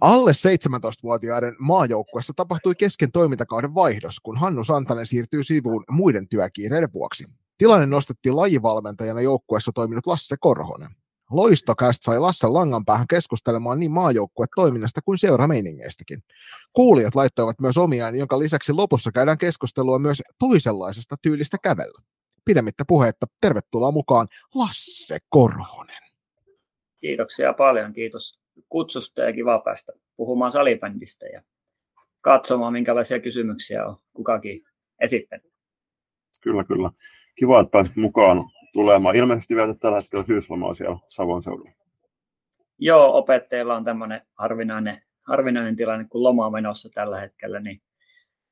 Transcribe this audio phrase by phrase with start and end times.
[0.00, 7.26] Alle 17-vuotiaiden maajoukkuessa tapahtui kesken toimintakauden vaihdos, kun Hannu Santanen siirtyy sivuun muiden työkiireiden vuoksi.
[7.58, 10.90] Tilanne nostettiin lajivalmentajana joukkueessa toiminut Lasse Korhonen.
[11.36, 16.22] Loistokäst sai Lasse langan päähän keskustelemaan niin maajoukkuetoiminnasta kuin seurameiningeistäkin.
[16.72, 22.02] Kuulijat laittoivat myös omiaan, jonka lisäksi lopussa käydään keskustelua myös toisenlaisesta tyylistä kävellä.
[22.44, 26.02] Pidemmittä puheetta, tervetuloa mukaan Lasse Korhonen.
[27.00, 31.42] Kiitoksia paljon, kiitos kutsusta ja kiva päästä puhumaan salibändistä ja
[32.20, 34.60] katsomaan, minkälaisia kysymyksiä on kukakin
[35.00, 35.52] esittänyt.
[36.40, 36.90] Kyllä, kyllä.
[37.38, 39.16] Kiva, että pääsit mukaan tulemaan.
[39.16, 41.70] Ilmeisesti vielä tällä hetkellä syyslomaa siellä Savon seudulla.
[42.78, 47.78] Joo, opettajilla on tämmöinen harvinainen, harvinainen tilanne, kun loma on menossa tällä hetkellä, niin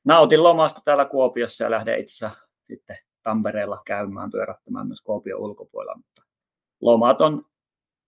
[0.04, 2.30] nautin lomasta täällä Kuopiossa ja lähden itse
[2.64, 6.22] sitten Tampereella käymään pyörähtämään myös Kuopion ulkopuolella, mutta
[6.80, 7.44] lomat on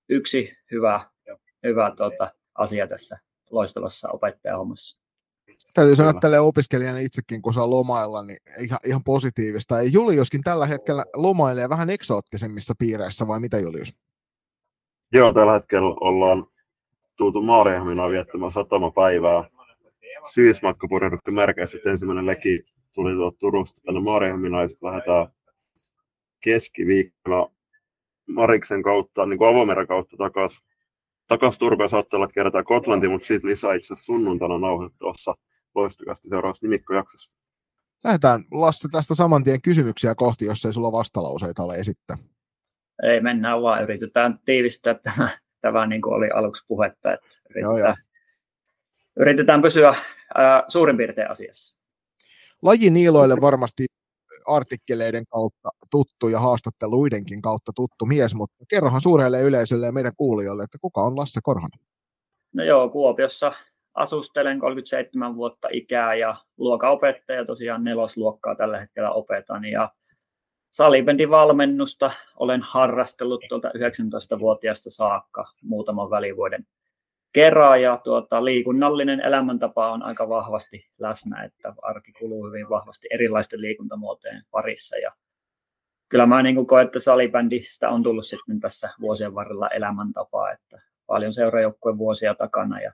[0.08, 1.00] yksi hyvä
[1.64, 3.19] hyvä tuota, asia tässä
[3.50, 5.03] loistavassa opettajahommassa.
[5.74, 9.83] Täytyy sanoa tälle opiskelijana itsekin, kun saa lomailla, niin ihan, ihan positiivista.
[9.83, 13.96] Ja Juliuskin tällä hetkellä lomailee vähän eksoottisemmissa piireissä, vai mitä Julius?
[15.12, 16.46] Joo, tällä hetkellä ollaan
[17.16, 19.44] tultu Maariahaminaan viettämään satamapäivää.
[20.33, 25.27] Syysmatkapurjehdukti merkeissä, että ensimmäinen leki tuli tuolta Turusta tänne Maariahaminaan ja sitten lähdetään
[26.41, 27.46] keskiviikkona
[28.27, 30.66] Mariksen kautta, niin kuin avomeren kautta takaisin
[31.28, 35.34] takaisin Turpeen saattaa olla kertaa Kotlanti, mutta siitä lisää itse asiassa sunnuntaina nauhoitettavassa
[35.75, 37.33] loistukasti seuraavassa nimikkojaksossa.
[38.05, 42.19] Lähdetään Lasse tästä saman tien kysymyksiä kohti, jos ei sulla vastalauseita ole esittää.
[43.02, 43.83] Ei, mennään vaan.
[43.83, 45.28] Yritetään tiivistää tämä,
[45.61, 47.12] tämä niin kuin oli aluksi puhetta.
[47.12, 47.95] Että yritetään, joo, joo.
[49.17, 49.95] yritetään pysyä
[50.34, 51.77] ää, suurin piirtein asiassa.
[52.62, 53.86] Lajiniiloille varmasti
[54.46, 60.62] artikkeleiden kautta tuttu ja haastatteluidenkin kautta tuttu mies, mutta kerrohan suurelle yleisölle ja meidän kuulijoille,
[60.62, 61.80] että kuka on Lasse Korhonen?
[62.55, 63.52] No joo, Kuopiossa
[63.94, 69.90] asustelen 37 vuotta ikää ja luokaopettaja tosiaan nelosluokkaa tällä hetkellä opetan ja
[70.70, 76.67] salibändin valmennusta olen harrastellut tuolta 19-vuotiaasta saakka muutaman välivuoden
[77.34, 83.61] kerran ja tuota, liikunnallinen elämäntapa on aika vahvasti läsnä, että arki kuluu hyvin vahvasti erilaisten
[83.61, 84.96] liikuntamuotojen parissa.
[84.96, 85.12] Ja
[86.08, 91.33] kyllä mä niin koen, että salibändistä on tullut sitten tässä vuosien varrella elämäntapaa, että paljon
[91.33, 92.80] seurajoukkueen vuosia takana.
[92.80, 92.92] Ja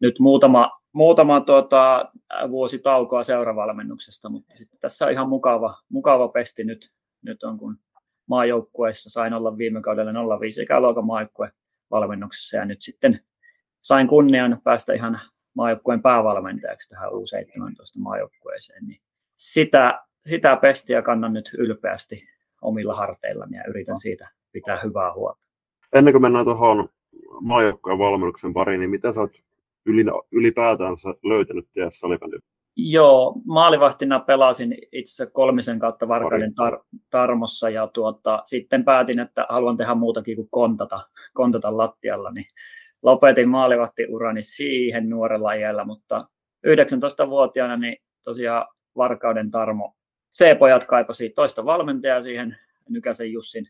[0.00, 2.12] nyt muutama, muutama tuota,
[2.50, 7.78] vuosi taukoa seuravalmennuksesta, mutta sitten tässä on ihan mukava, mukava pesti nyt, nyt on kun
[8.26, 11.50] maajoukkueessa sain olla viime kaudella 05 ikäluokan maajoukkue
[11.90, 13.20] valmennuksessa ja nyt sitten
[13.86, 15.20] sain kunnian päästä ihan
[15.54, 19.00] maajoukkueen päävalmentajaksi tähän U17 maajoukkueeseen, niin
[19.36, 22.24] sitä, sitä pestiä kannan nyt ylpeästi
[22.62, 25.46] omilla harteillani ja yritän siitä pitää hyvää huolta.
[25.94, 26.88] Ennen kuin mennään tuohon
[27.40, 29.32] maajoukkueen valmennuksen pariin, niin mitä sä oot
[30.32, 30.94] ylipäätään
[31.24, 32.40] löytänyt tiessä salibändin?
[32.76, 39.76] Joo, maalivahtina pelasin itse kolmisen kautta Varkauden tar- Tarmossa ja tuota, sitten päätin, että haluan
[39.76, 41.00] tehdä muutakin kuin kontata,
[41.34, 42.46] kontata lattialla, niin
[43.02, 46.20] lopetin maalivahtiurani siihen nuorella iällä, mutta
[46.66, 49.96] 19-vuotiaana niin tosiaan Varkauden Tarmo
[50.38, 52.56] C-pojat kaipasi toista valmentajaa siihen
[52.88, 53.66] Nykäsen Jussin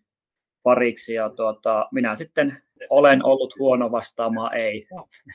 [0.63, 2.57] pariksi ja tuota, minä sitten
[2.91, 4.87] olen ollut huono vastaamaan ei,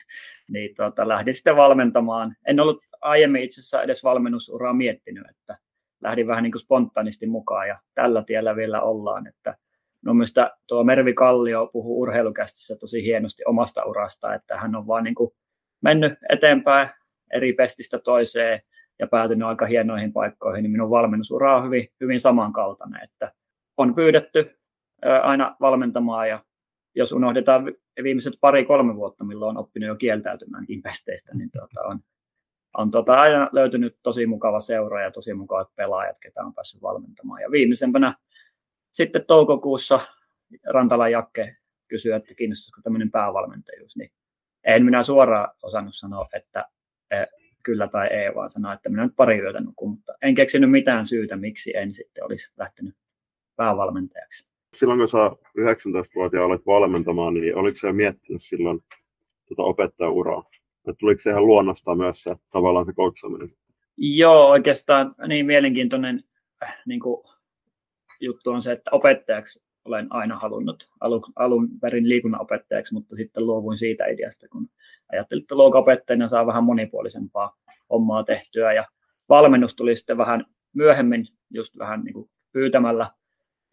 [0.52, 2.36] niin tuota, lähdin sitten valmentamaan.
[2.46, 5.58] En ollut aiemmin itse asiassa edes valmennusuraa miettinyt, että
[6.02, 9.56] lähdin vähän niin kuin spontaanisti mukaan ja tällä tiellä vielä ollaan, että
[10.06, 15.04] Mun mielestä tuo Mervi Kallio puhuu urheilukästissä tosi hienosti omasta urasta, että hän on vaan
[15.04, 15.30] niin kuin
[15.82, 16.88] mennyt eteenpäin
[17.32, 18.60] eri pestistä toiseen
[18.98, 23.32] ja päätynyt aika hienoihin paikkoihin, niin minun valmennusura on hyvin, hyvin samankaltainen, että
[23.76, 24.58] on pyydetty
[25.22, 26.44] aina valmentamaan ja
[26.94, 27.64] jos unohdetaan
[28.02, 32.00] viimeiset pari-kolme vuotta, milloin on oppinut jo kieltäytymäänkin pesteistä, niin tuota, on,
[32.76, 37.42] on tuota aina löytynyt tosi mukava seura ja tosi mukavat pelaajat, ketä on päässyt valmentamaan.
[37.42, 38.14] Ja viimeisempänä
[38.92, 40.00] sitten toukokuussa
[40.66, 41.56] Rantala Jakke
[41.88, 44.12] kysyi, että kiinnostaisiko tämmöinen päävalmentajuus, niin
[44.64, 46.68] en minä suoraan osannut sanoa, että
[47.10, 47.16] e,
[47.62, 51.06] kyllä tai ei, vaan sanoa, että minä nyt pari yötä nukun, mutta en keksinyt mitään
[51.06, 52.94] syytä, miksi en sitten olisi lähtenyt
[53.56, 54.48] päävalmentajaksi.
[54.74, 58.80] Silloin kun sä 19-vuotiaana olet valmentamaan, niin oliko se miettinyt silloin
[59.48, 60.44] tuota opettajauraa?
[60.78, 63.48] Että tuliko se ihan luonnosta myös se tavallaan se coachaminen?
[63.96, 66.20] Joo, oikeastaan niin mielenkiintoinen
[66.86, 67.31] niin kuin
[68.22, 73.78] juttu on se, että opettajaksi olen aina halunnut alun, alun perin liikunnanopettajaksi, mutta sitten luovuin
[73.78, 74.68] siitä ideasta, kun
[75.12, 77.56] ajattelin, että luokopettajana saa vähän monipuolisempaa
[77.90, 78.84] hommaa tehtyä ja
[79.28, 83.10] valmennus tuli sitten vähän myöhemmin, just vähän niin kuin pyytämällä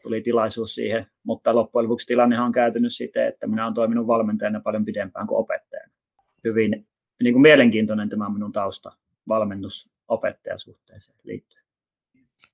[0.03, 4.59] tuli tilaisuus siihen, mutta loppujen lopuksi tilannehan on käytynyt siten, että minä olen toiminut valmentajana
[4.59, 5.93] paljon pidempään kuin opettajana.
[6.43, 6.87] Hyvin
[7.23, 8.91] niin kuin mielenkiintoinen tämä minun tausta
[9.27, 11.58] valmennus opettajasuhteeseen liittyen.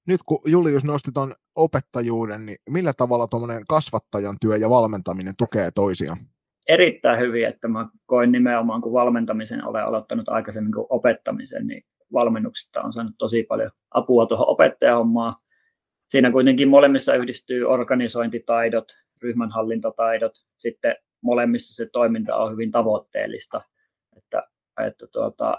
[0.08, 5.72] Nyt kun Julius nosti tuon opettajuuden, niin millä tavalla tuommoinen kasvattajan työ ja valmentaminen tukee
[5.72, 6.18] toisiaan?
[6.70, 12.82] Erittäin hyvin, että mä koin nimenomaan, kun valmentamisen olen aloittanut aikaisemmin kuin opettamisen, niin valmennuksista
[12.82, 15.36] on saanut tosi paljon apua tuohon opettajahommaan.
[16.08, 18.86] Siinä kuitenkin molemmissa yhdistyy organisointitaidot,
[19.22, 23.62] ryhmänhallintataidot, sitten molemmissa se toiminta on hyvin tavoitteellista,
[24.18, 24.44] että,
[24.88, 25.58] että tuota,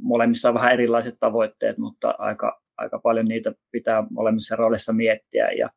[0.00, 5.50] molemmissa on vähän erilaiset tavoitteet, mutta aika, aika paljon niitä pitää molemmissa roolissa miettiä.
[5.50, 5.70] Ja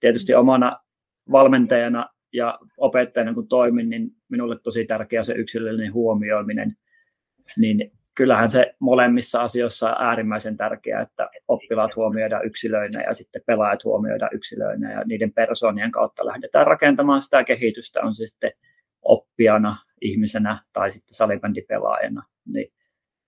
[0.00, 0.80] tietysti omana
[1.32, 6.76] valmentajana ja opettajana kun toimin, niin minulle tosi tärkeä se yksilöllinen huomioiminen.
[7.56, 13.84] Niin kyllähän se molemmissa asioissa on äärimmäisen tärkeää, että oppilaat huomioidaan yksilöinä ja sitten pelaajat
[13.84, 18.52] huomioidaan yksilöinä ja niiden persoonien kautta lähdetään rakentamaan sitä kehitystä, on se sitten
[19.02, 22.22] oppijana, ihmisenä tai sitten salibändipelaajana.
[22.46, 22.72] Niin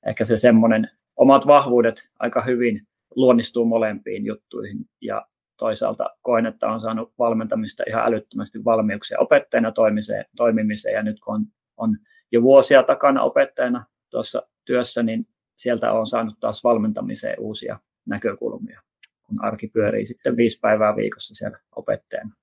[0.06, 2.86] ehkä se semmoinen omat vahvuudet aika hyvin
[3.16, 5.26] luonnistuu molempiin juttuihin ja
[5.56, 11.34] toisaalta koen, että on saanut valmentamista ihan älyttömästi valmiuksia opettajana toimimiseen, toimimiseen ja nyt kun
[11.34, 11.46] on,
[11.76, 11.98] on
[12.32, 18.80] jo vuosia takana opettajana tuossa työssä, niin sieltä on saanut taas valmentamiseen uusia näkökulmia,
[19.26, 22.34] kun arki pyörii sitten viisi päivää viikossa siellä opettajana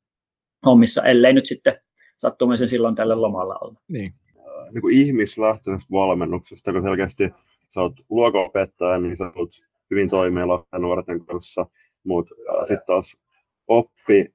[0.66, 1.80] hommissa, ellei nyt sitten
[2.18, 3.80] sattumisen silloin tälle lomalla olla.
[3.88, 4.14] Niin.
[4.72, 7.30] Niin kuin ihmislähtöisestä valmennuksesta, kun selkeästi
[7.70, 9.52] sä oot luokaopettaja, niin sä oot
[9.94, 11.66] hyvin toimeen lasten nuorten kanssa,
[12.04, 12.36] mutta
[12.68, 13.18] sitten taas
[13.68, 14.34] oppi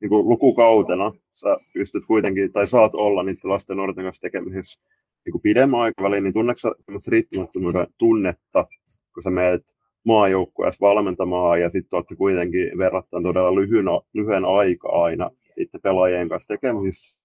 [0.00, 4.80] niin kuin lukukautena sä pystyt kuitenkin, tai saat olla niiden lasten nuorten kanssa tekemisissä
[5.24, 6.70] niin kuin pidemmän aikavälin, niin tunneeko sä
[7.08, 8.66] riittämättömyyden tunnetta,
[9.14, 9.62] kun sä meet
[10.04, 16.54] maajoukkueessa valmentamaan ja sitten olette kuitenkin verrattuna todella lyhyen, lyhyen aika aina sitten pelaajien kanssa
[16.54, 17.20] tekemisissä.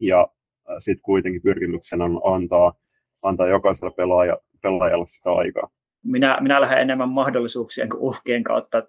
[0.00, 0.28] Ja
[0.78, 2.72] sitten kuitenkin pyrkimyksenä on antaa,
[3.22, 5.70] antaa jokaisella pelaaja, pelaajalle sitä aikaa.
[6.04, 8.82] Minä, minä lähden enemmän mahdollisuuksien kuin uhkien kautta.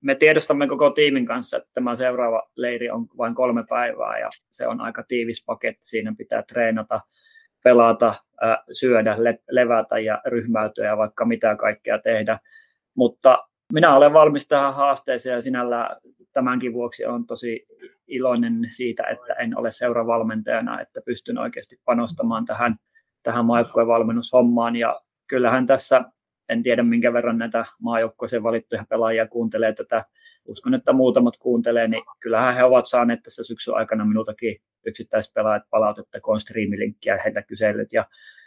[0.00, 4.66] Me tiedostamme koko tiimin kanssa, että tämä seuraava leiri on vain kolme päivää ja se
[4.66, 5.88] on aika tiivis paketti.
[5.88, 7.00] Siinä pitää treenata,
[7.64, 8.14] pelata,
[8.72, 9.16] syödä,
[9.50, 12.38] levätä ja ryhmäytyä ja vaikka mitä kaikkea tehdä.
[12.94, 16.00] Mutta minä olen valmis tähän haasteeseen ja sinällä
[16.32, 17.66] tämänkin vuoksi olen tosi
[18.06, 22.76] iloinen siitä, että en ole seuravalmentajana, että pystyn oikeasti panostamaan tähän,
[23.22, 24.76] tähän maajoukkueen valmennushommaan.
[24.76, 26.04] Ja kyllähän tässä,
[26.48, 30.04] en tiedä minkä verran näitä maajoukkueeseen valittuja pelaajia kuuntelee tätä,
[30.44, 34.56] uskon, että muutamat kuuntelee, niin kyllähän he ovat saaneet tässä syksyn aikana minultakin
[34.86, 37.92] yksittäispelaajat palautetta, kun on striimilinkkiä heitä kysellyt.
[37.92, 38.04] Ja,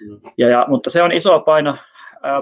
[0.08, 0.20] mm.
[0.38, 1.78] ja, ja, mutta se on iso paino,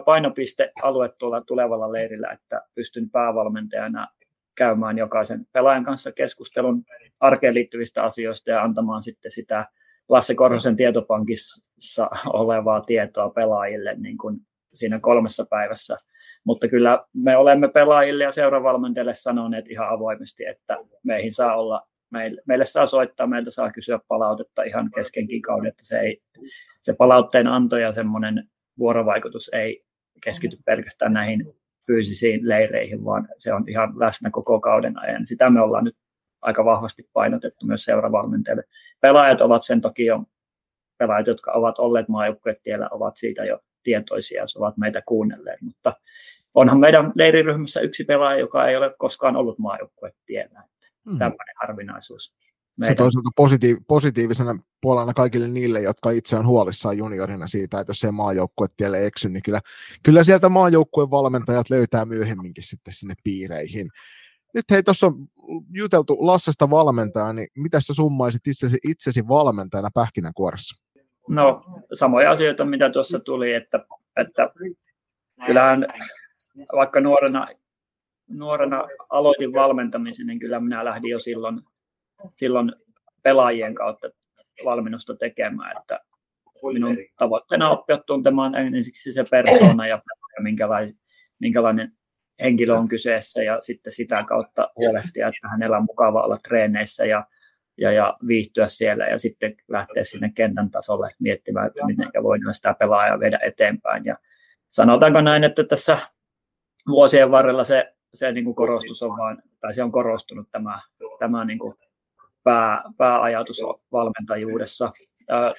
[0.06, 4.08] painopistealue tuolla tulevalla leirillä, että pystyn päävalmentajana
[4.56, 6.84] käymään jokaisen pelaajan kanssa keskustelun
[7.20, 9.66] arkeen liittyvistä asioista ja antamaan sitten sitä
[10.10, 14.38] Lasse Korhosen tietopankissa olevaa tietoa pelaajille niin kuin
[14.74, 15.98] siinä kolmessa päivässä.
[16.44, 22.42] Mutta kyllä me olemme pelaajille ja seuravalmentajille sanoneet ihan avoimesti, että meihin saa olla, meille,
[22.48, 26.22] meille saa soittaa, meiltä saa kysyä palautetta ihan keskenkin kauden, että se, ei,
[26.82, 28.50] se palautteen anto ja semmoinen
[28.80, 29.84] vuorovaikutus ei
[30.24, 31.46] keskity pelkästään näihin
[31.88, 35.26] fyysisiin leireihin, vaan se on ihan läsnä koko kauden ajan.
[35.26, 35.96] Sitä me ollaan nyt
[36.42, 38.64] aika vahvasti painotettu myös seuravalmentajille.
[39.02, 40.24] Pelaajat ovat sen toki jo,
[40.98, 42.10] pelaajat, jotka ovat olleet
[42.64, 45.94] tiellä, ovat siitä jo tietoisia, jos ovat meitä kuunnelleet, mutta
[46.54, 49.60] onhan meidän leiriryhmässä yksi pelaaja, joka ei ole koskaan ollut
[50.26, 50.64] tiellä.
[51.06, 51.18] Hmm.
[51.18, 52.34] Tällainen harvinaisuus
[52.78, 52.92] meidän...
[52.92, 58.00] Se toisaalta positiiv- positiivisena puolella kaikille niille, jotka itse on huolissaan juniorina siitä, että jos
[58.00, 59.60] se maajoukkue tielle eksy, niin kyllä,
[60.04, 63.90] kyllä sieltä maajoukkueen valmentajat löytää myöhemminkin sitten sinne piireihin.
[64.54, 65.28] Nyt hei, tuossa on
[65.74, 70.84] juteltu Lassesta valmentajaa, niin mitä sä summaisit itsesi, itsesi valmentajana pähkinänkuoressa?
[71.30, 71.62] No,
[71.94, 73.86] samoja asioita, mitä tuossa tuli, että,
[74.18, 74.50] että
[75.46, 75.86] kyllähän
[76.76, 77.46] vaikka nuorena,
[78.30, 81.62] nuorena aloitin valmentamisen, niin kyllä minä lähdin jo silloin
[82.36, 82.74] silloin
[83.24, 84.10] pelaajien kautta
[84.66, 86.00] valmennusta tekemään, että
[86.74, 90.02] minun tavoitteena on oppia tuntemaan ensiksi se persoona ja
[90.40, 90.96] minkälainen,
[91.40, 91.98] minkälainen
[92.44, 97.26] henkilö on kyseessä ja sitten sitä kautta huolehtia, että hänellä on mukava olla treeneissä ja,
[97.78, 102.76] ja, ja viihtyä siellä ja sitten lähteä sinne kentän tasolle miettimään, että miten voidaan sitä
[102.80, 104.06] pelaajaa viedä eteenpäin.
[104.06, 104.18] Ja
[104.72, 105.98] sanotaanko näin, että tässä
[106.88, 110.80] vuosien varrella se, se niin kuin korostus on vaan, tai se on korostunut tämä,
[111.20, 111.76] tämä niin kuin
[112.44, 113.58] pää, pääajatus
[113.92, 114.92] valmentajuudessa.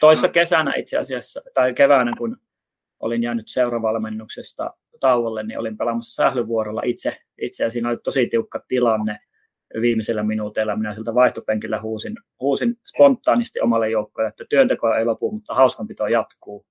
[0.01, 2.37] Toissa kesänä itse asiassa, tai keväänä, kun
[3.03, 8.65] olin jäänyt seuravalmennuksesta tauolle, niin olin pelaamassa sählyvuorolla itse, itse ja siinä oli tosi tiukka
[8.69, 9.19] tilanne
[9.81, 10.77] viimeisellä minuuteilla.
[10.77, 16.67] Minä siltä vaihtopenkillä huusin, huusin spontaanisti omalle joukkoille, että työnteko ei lopu, mutta hauskanpito jatkuu.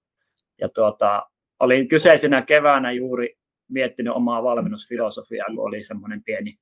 [0.61, 1.25] Ja tuota,
[1.59, 3.38] olin kyseisenä keväänä juuri
[3.69, 6.59] miettinyt omaa valmennusfilosofiaa, kun oli semmoinen pieni,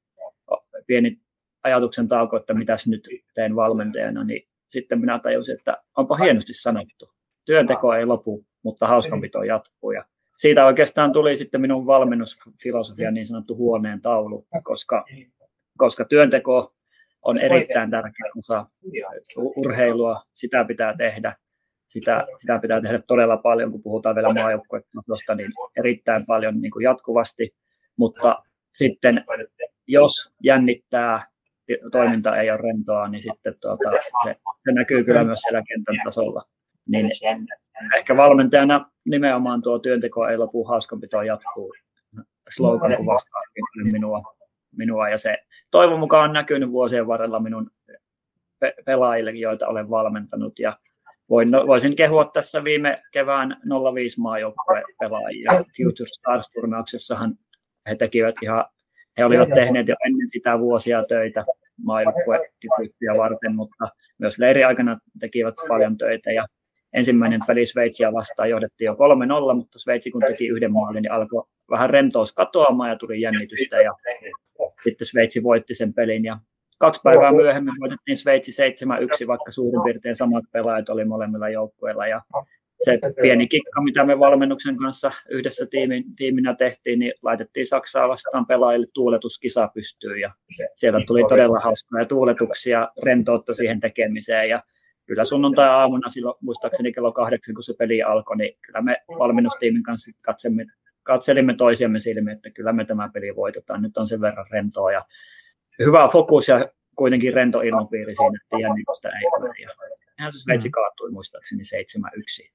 [0.88, 1.20] pieni
[1.64, 7.14] ajatuksen tauko, että mitäs nyt teen valmentajana, niin sitten minä tajusin, että onpa hienosti sanottu.
[7.46, 9.92] Työnteko ei lopu, mutta hauskanpito jatkuu.
[9.92, 10.06] Ja
[10.38, 15.06] siitä oikeastaan tuli sitten minun valmennusfilosofia niin sanottu huoneen taulu, koska,
[15.78, 16.74] koska työnteko
[17.22, 18.66] on erittäin tärkeä osa
[19.36, 21.36] urheilua, sitä pitää tehdä.
[21.88, 26.84] Sitä, sitä pitää tehdä todella paljon, kun puhutaan vielä maajoukkuetusta, niin erittäin paljon niin kuin
[26.84, 27.56] jatkuvasti.
[27.96, 29.24] Mutta sitten
[29.88, 31.28] jos jännittää,
[31.92, 33.92] toiminta ei ole rentoa, niin sitten tuota,
[34.24, 36.44] se, se näkyy kyllä myös siellä kentän tasolla.
[36.88, 37.10] Niin
[37.98, 41.74] ehkä valmentajana nimenomaan tuo työnteko ei lopu, hauskanpito jatkuu.
[42.50, 43.42] Slogan kuvastaa
[43.92, 44.36] minua,
[44.78, 45.38] minua ja se
[45.72, 47.72] toivon mukaan on näkynyt vuosien varrella minun
[48.60, 50.78] pe- pelaajille, joita olen valmentanut ja
[51.30, 53.58] voin, no, voisin kehua tässä viime kevään
[53.96, 55.50] 05 maajoukkueen pelaajia.
[55.78, 57.36] Future Stars-turnauksessahan
[57.90, 58.66] he tekivät ihan,
[59.18, 61.46] he olivat tehneet jo ennen sitä vuosia töitä
[61.84, 66.48] maajoukkuetyyppiä varten, mutta myös leiriaikana tekivät paljon töitä ja
[66.94, 71.44] ensimmäinen peli Sveitsiä vastaan johdettiin jo 3-0, mutta Sveitsi kun teki yhden maalin, niin alkoi
[71.70, 73.94] vähän rentous katoamaan ja tuli jännitystä ja
[74.84, 76.26] sitten Sveitsi voitti sen pelin.
[76.26, 76.38] Ja
[76.78, 78.52] kaksi päivää myöhemmin voitettiin Sveitsi
[79.24, 82.08] 7-1, vaikka suurin piirtein samat pelaajat oli molemmilla joukkueilla.
[82.08, 82.22] Ja
[82.86, 88.46] se pieni kikka, mitä me valmennuksen kanssa yhdessä tiimin, tiiminä tehtiin, niin laitettiin Saksaa vastaan
[88.46, 90.20] pelaajille tuuletuskisa pystyyn.
[90.20, 90.32] Ja
[90.74, 94.50] siellä tuli todella hauskaa tuuletuksia, rentoutta siihen tekemiseen.
[94.50, 94.64] Ja
[95.10, 100.12] kyllä sunnuntai-aamuna silloin muistaakseni kello kahdeksan, kun se peli alkoi, niin kyllä me valmennustiimin kanssa
[100.22, 100.66] katselimme,
[101.04, 103.82] katselimme toisiamme silmiin, että kyllä me tämä peli voitetaan.
[103.82, 105.06] Nyt on sen verran rentoa ja
[105.80, 109.50] hyvä fokus ja kuitenkin rento ilmapiiri siinä, että jännitystä ei ole.
[109.62, 109.70] Ja
[110.20, 110.72] eihän se Sveitsi mm.
[110.72, 111.64] kaatui muistaakseni
[112.48, 112.52] 7-1.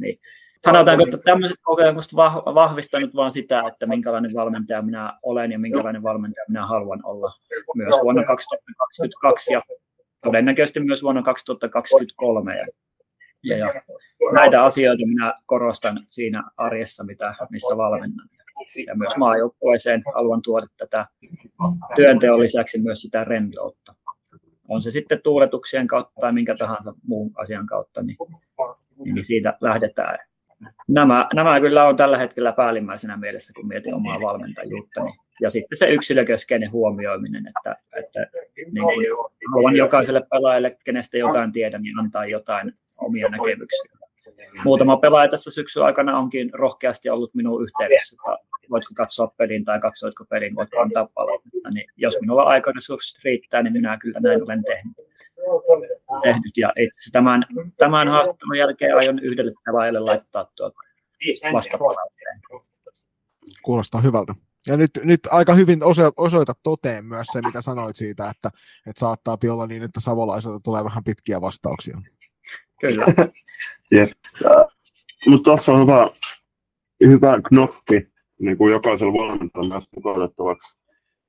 [0.00, 0.18] Niin
[0.64, 2.14] sanotaanko, että tämmöiset kokemukset
[2.54, 7.32] vahvistanut vaan sitä, että minkälainen valmentaja minä olen ja minkälainen valmentaja minä haluan olla
[7.74, 9.62] myös vuonna 2022 ja
[10.24, 12.56] todennäköisesti myös vuonna 2023.
[12.56, 12.66] Ja,
[13.42, 13.72] ja, ja
[14.32, 18.28] näitä asioita minä korostan siinä arjessa, mitä, missä valmennan.
[18.86, 21.06] Ja myös maajoukkueeseen haluan tuoda tätä
[21.96, 23.94] työnteon lisäksi myös sitä rentoutta.
[24.68, 28.16] On se sitten tuuletuksien kautta tai minkä tahansa muun asian kautta, niin,
[29.04, 30.18] niin siitä lähdetään.
[30.88, 35.04] Nämä, nämä kyllä on tällä hetkellä päällimmäisenä mielessä, kun mietin omaa valmentajuutta.
[35.04, 38.26] Niin ja sitten se yksilökeskeinen huomioiminen, että, että
[38.56, 39.06] niin kuin,
[39.52, 43.98] haluan jokaiselle pelaajalle, kenestä jotain tiedän, niin antaa jotain omia näkemyksiä.
[44.64, 49.80] Muutama pelaaja tässä syksyn aikana onkin rohkeasti ollut minun yhteydessä, että voitko katsoa pelin tai
[49.80, 51.70] katsoitko pelin, voitko antaa palautetta.
[51.74, 54.96] Niin jos minulla aikaisuus riittää, niin minä kyllä näin olen tehnyt.
[56.22, 56.56] tehnyt.
[56.56, 60.80] Ja itse tämän, tämän haastattelun jälkeen aion yhdelle pelaajalle laittaa tuota
[61.52, 62.40] vastapalautteen.
[63.62, 64.34] Kuulostaa hyvältä.
[64.66, 65.80] Ja nyt, nyt aika hyvin
[66.16, 68.50] osoita toteen myös se, mitä sanoit siitä, että,
[68.86, 71.98] että saattaa olla niin, että savolaiselta tulee vähän pitkiä vastauksia.
[72.80, 73.04] Kyllä.
[73.94, 74.14] yes.
[75.26, 76.10] Mutta tuossa on hyvä,
[77.00, 78.08] hyvä knoppi
[78.40, 80.78] niin kuin jokaisella valmentajalla myös toteutettavaksi.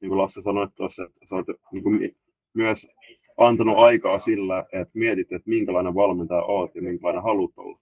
[0.02, 2.16] Niin kuin Lasse sanoi tuossa, että sä olet niin kuin
[2.54, 2.88] myös
[3.38, 7.80] antanut aikaa sillä, että mietit, että minkälainen valmentaja olet ja minkälainen haluat olla.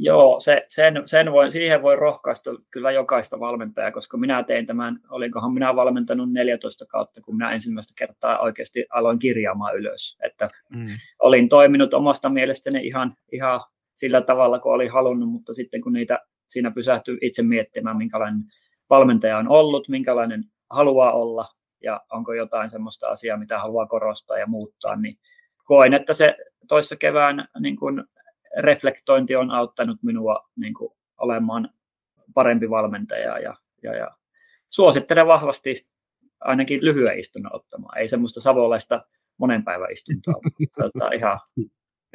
[0.00, 5.00] Joo, se, sen, sen voi, siihen voi rohkaista kyllä jokaista valmentajaa, koska minä tein tämän,
[5.10, 10.18] olinkohan minä valmentanut 14 kautta, kun minä ensimmäistä kertaa oikeasti aloin kirjaamaan ylös.
[10.22, 10.86] Että mm.
[11.22, 13.60] Olin toiminut omasta mielestäni ihan, ihan
[13.94, 18.42] sillä tavalla, kun olin halunnut, mutta sitten kun niitä siinä pysähtyy itse miettimään, minkälainen
[18.90, 21.48] valmentaja on ollut, minkälainen haluaa olla
[21.82, 25.18] ja onko jotain sellaista asiaa, mitä haluaa korostaa ja muuttaa, niin
[25.64, 26.36] koin, että se
[26.68, 28.04] toissa kevään niin kuin
[28.58, 31.70] reflektointi on auttanut minua niin kuin, olemaan
[32.34, 34.10] parempi valmentaja ja, ja, ja
[34.70, 35.86] suosittelen vahvasti
[36.40, 37.98] ainakin lyhyen istunnon ottamaan.
[37.98, 39.04] Ei semmoista savolaista
[39.38, 40.40] monen päivän istuntoa.
[40.82, 41.38] tota, ihan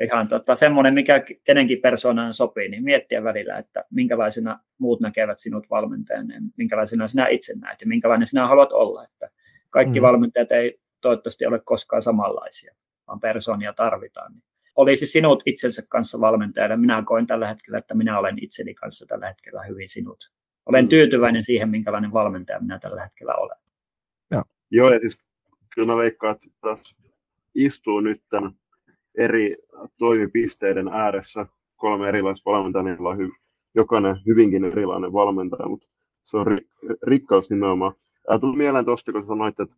[0.02, 5.70] ihan tota, semmoinen, mikä kenenkin persoonaan sopii, niin miettiä välillä, että minkälaisena muut näkevät sinut
[5.70, 9.04] valmentajana ja minkälaisena sinä itse näet ja minkälainen sinä haluat olla.
[9.04, 9.30] Että
[9.70, 10.04] kaikki mm.
[10.04, 12.76] valmentajat ei toivottavasti ole koskaan samanlaisia,
[13.08, 14.34] vaan persoonia tarvitaan.
[14.34, 14.44] Niin
[14.76, 16.78] olisi sinut itsensä kanssa valmentajana.
[16.78, 20.32] Minä koen tällä hetkellä, että minä olen itseni kanssa tällä hetkellä hyvin sinut.
[20.66, 20.90] Olen mm.
[20.90, 23.58] tyytyväinen siihen, minkälainen valmentaja minä tällä hetkellä olen.
[24.32, 25.18] Joo, Joo ja siis
[25.76, 26.96] kyllä mä veikkaan, että tässä
[27.56, 28.22] istuu nyt
[29.18, 29.58] eri
[29.98, 31.46] toimipisteiden ääressä.
[31.76, 33.40] Kolme erilaista valmentajaa, on hy-
[33.76, 35.88] jokainen hyvinkin erilainen valmentaja, mutta
[36.24, 37.94] se on ri- rikkaus nimenomaan.
[38.30, 39.76] Ää, tuli mieleen tuosta, kun sanoit, että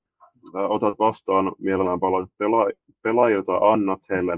[0.53, 4.33] otat vastaan mielellään palaut pela- pelaajilta, annat heille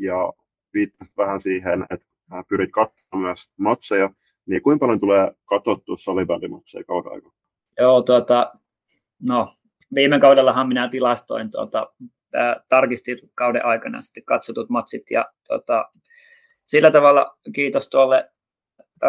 [0.00, 0.32] ja
[0.74, 2.06] viittasit vähän siihen, että
[2.48, 4.10] pyrit katsomaan myös matseja,
[4.46, 7.34] niin kuinka paljon tulee katsottua salibändimatseja kauden aikana?
[7.78, 8.52] Joo, tuota,
[9.22, 9.52] no,
[9.94, 11.92] viime kaudellahan minä tilastoin, tuota,
[12.36, 15.88] äh, tarkistin kauden aikana sitten katsotut matsit ja tuota,
[16.66, 18.30] sillä tavalla kiitos tuolle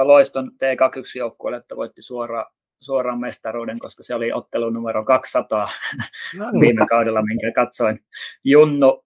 [0.03, 2.45] Loiston T21-joukkueelle, että voitti suoraan
[2.81, 5.67] suoraan mestaruuden, koska se oli ottelu numero 200
[6.37, 6.61] no niin.
[6.61, 7.99] viime kaudella, minkä katsoin.
[8.43, 9.03] Junnu,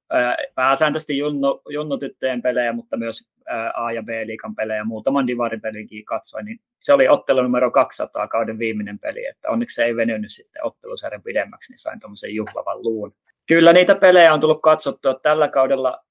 [0.56, 3.28] pääsääntöisesti Junnu, Junnu-tyttöjen pelejä, mutta myös
[3.74, 9.00] A- ja B-liikan pelejä, muutaman divaripelikin katsoin, niin se oli ottelu numero 200 kauden viimeinen
[9.00, 13.16] peli, että onneksi se ei venynyt sitten ottelusarjan pidemmäksi, niin sain tuommoisen juhlavan luun.
[13.48, 15.14] Kyllä niitä pelejä on tullut katsottua.
[15.14, 16.04] Tällä kaudella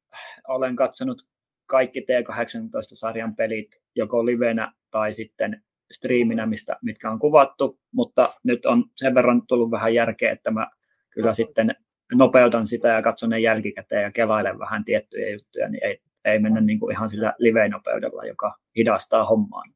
[0.49, 1.23] olen katsonut
[1.67, 5.63] kaikki T18-sarjan pelit joko livenä tai sitten
[5.93, 10.67] striiminä, mistä, mitkä on kuvattu, mutta nyt on sen verran tullut vähän järkeä, että mä
[11.11, 11.75] kyllä sitten
[12.13, 16.61] nopeutan sitä ja katson ne jälkikäteen ja kelailen vähän tiettyjä juttuja, niin ei, ei mennä
[16.61, 19.73] niin kuin ihan sillä live-nopeudella, joka hidastaa hommaan.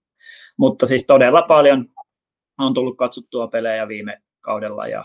[0.56, 1.86] Mutta siis todella paljon
[2.58, 5.04] on tullut katsottua pelejä viime kaudella ja,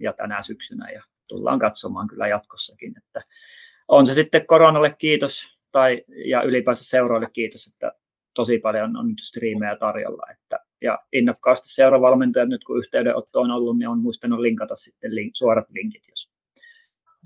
[0.00, 2.94] ja tänä syksynä ja tullaan katsomaan kyllä jatkossakin.
[2.98, 3.22] Että
[3.88, 7.92] on se sitten koronalle kiitos tai, ja ylipäänsä seuroille kiitos, että
[8.38, 10.22] tosi paljon on nyt striimejä tarjolla.
[10.32, 15.30] Että, ja innokkaasti seuravalmentajat nyt kun yhteydenotto on ollut, niin on muistanut linkata sitten link,
[15.34, 16.30] suorat linkit, jos,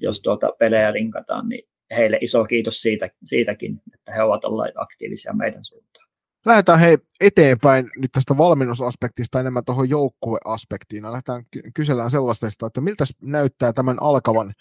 [0.01, 5.33] jos tuota pelejä linkataan, niin heille iso kiitos siitä, siitäkin, että he ovat olleet aktiivisia
[5.33, 6.09] meidän suuntaan.
[6.47, 11.03] Lähdetään hei eteenpäin nyt tästä valmennusaspektista enemmän tuohon joukkueaspektiin.
[11.03, 14.53] Lähdetään kysellään sellaisesta, että miltä näyttää tämän alkavan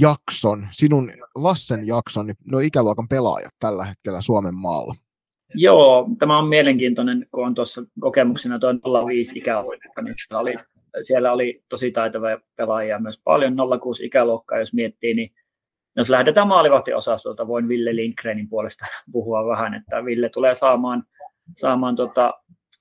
[0.00, 4.94] jakson, sinun Lassen jakson, no ikäluokan pelaajat tällä hetkellä Suomen maalla?
[5.54, 10.54] Joo, tämä on mielenkiintoinen, kun on tuossa kokemuksena tuo 05 ikäluokka, niin oli,
[11.00, 15.30] siellä oli tosi taitavia pelaajia myös paljon, 06 ikäluokkaa, jos miettii, niin
[15.96, 21.04] jos lähdetään maalivahtiosastolta, voin Ville Lindgrenin puolesta puhua vähän, että Ville tulee saamaan,
[21.56, 22.34] saamaan tota,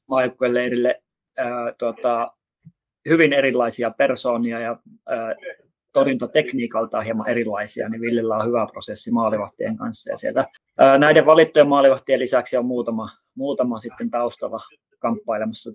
[0.07, 1.01] maajoukkueen leirille
[1.37, 2.31] ää, tota,
[3.09, 5.35] hyvin erilaisia persoonia ja ää,
[5.93, 10.11] torjuntatekniikaltaan hieman erilaisia, niin Villillä on hyvä prosessi maalivahtien kanssa.
[10.11, 10.45] Ja sieltä,
[10.77, 14.59] ää, näiden valittujen maalivahtien lisäksi on muutama, muutama sitten taustalla
[14.99, 15.71] kamppailemassa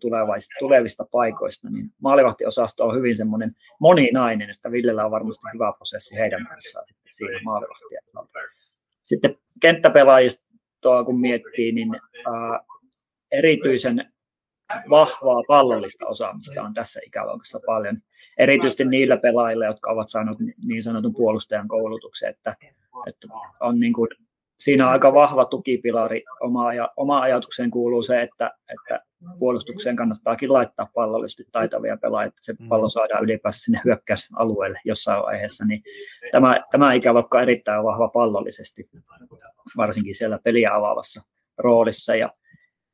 [0.59, 6.47] tulevista paikoista, niin maalivahtiosasto on hyvin semmoinen moninainen, että Villellä on varmasti hyvä prosessi heidän
[6.47, 8.03] kanssaan sitten siinä maalivahtien
[9.05, 10.49] Sitten kenttäpelaajista
[11.05, 11.95] kun miettii, niin
[12.27, 12.61] ää,
[13.33, 14.13] erityisen
[14.91, 17.99] vahvaa pallollista osaamista on tässä ikäluokassa paljon.
[18.39, 22.57] Erityisesti niillä pelaajilla, jotka ovat saaneet niin sanotun puolustajan koulutuksen, että,
[23.07, 23.27] että
[23.61, 24.09] on niin kuin,
[24.59, 26.25] siinä on aika vahva tukipilari.
[26.41, 29.05] Oma, ja, oma ajatukseen kuuluu se, että, että
[29.39, 32.69] puolustukseen kannattaakin laittaa pallollisesti taitavia pelaajia, että se mm.
[32.69, 35.65] pallo saadaan ylipäänsä sinne hyökkäysalueelle jossain vaiheessa.
[35.65, 35.83] Niin
[36.33, 38.89] tämä, tämä ikäluokka on erittäin vahva pallollisesti,
[39.77, 41.23] varsinkin siellä peliä avaavassa
[41.59, 42.15] roolissa.
[42.15, 42.31] Ja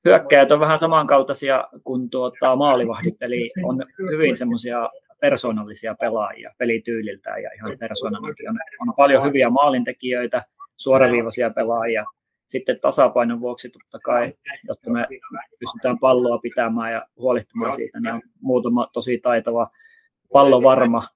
[0.05, 4.89] hyökkäjät on vähän samankaltaisia kuin tuota, maalivahdit, eli on hyvin semmoisia
[5.21, 8.49] persoonallisia pelaajia pelityyliltään ja ihan persoonallikin.
[8.51, 8.57] On,
[8.89, 10.45] on paljon hyviä maalintekijöitä,
[10.77, 12.05] suoraviivaisia pelaajia.
[12.47, 14.35] Sitten tasapainon vuoksi totta kai,
[14.69, 15.07] jotta me
[15.59, 19.71] pystytään palloa pitämään ja huolehtimaan siitä, niin on muutama tosi taitava
[20.33, 21.09] pallovarma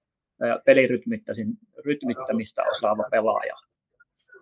[0.65, 3.55] pelirytmittämistä osaava pelaaja.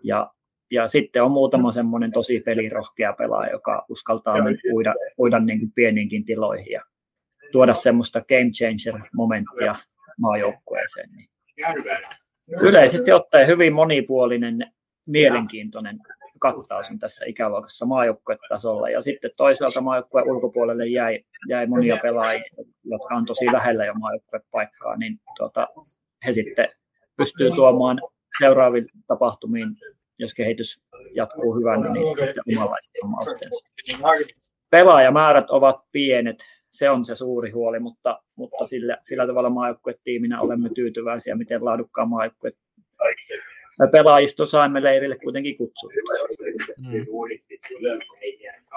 [0.03, 0.31] Ja
[0.71, 4.35] ja sitten on muutama semmoinen tosi pelirohkea pelaaja, joka uskaltaa
[4.73, 6.81] uida, uida niin kuin pieniinkin tiloihin ja
[7.51, 9.75] tuoda semmoista game changer-momenttia
[10.19, 11.09] maajoukkueeseen.
[11.11, 11.29] Niin
[12.61, 14.71] yleisesti ottaen hyvin monipuolinen,
[15.05, 15.99] mielenkiintoinen
[16.39, 18.89] kattaus on tässä ikäluokassa maajoukkuetasolla.
[18.89, 22.43] Ja sitten toisaalta maajoukkueen ulkopuolelle jäi, jäi monia pelaajia,
[22.83, 25.67] jotka on tosi lähellä jo maajoukkuepaikkaa, niin tuota,
[26.25, 26.67] he sitten
[27.17, 28.01] pystyy tuomaan
[28.39, 29.67] seuraaviin tapahtumiin
[30.19, 30.81] jos kehitys
[31.13, 32.43] jatkuu hyvänä, niin sitten
[33.03, 34.31] omanlaiset.
[34.69, 36.37] Pelaajamäärät ovat pienet,
[36.71, 42.09] se on se suuri huoli, mutta, mutta sillä, sillä tavalla maajoukkuetiiminä olemme tyytyväisiä, miten laadukkaan
[42.09, 42.55] maajoukkuet
[43.91, 45.97] pelaajisto saimme leirille kuitenkin kutsuttua.
[46.81, 47.05] Hmm.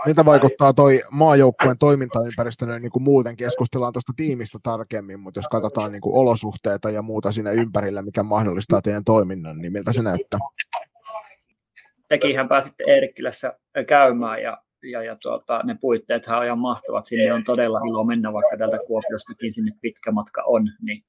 [0.06, 3.36] Mitä vaikuttaa toi maajoukkueen toimintaympäristö niin kuin muuten?
[3.36, 8.22] Keskustellaan tuosta tiimistä tarkemmin, mutta jos katsotaan niin kuin olosuhteita ja muuta siinä ympärillä, mikä
[8.22, 10.40] mahdollistaa teidän toiminnan, niin miltä se näyttää?
[12.10, 17.06] Tekihän pääsitte Eerikkilässä käymään ja, ja, ja tuota, ne puitteet on ihan mahtavat.
[17.06, 20.62] Sinne on todella ilo mennä, vaikka täältä Kuopiostakin sinne pitkä matka on.
[20.86, 21.04] Niin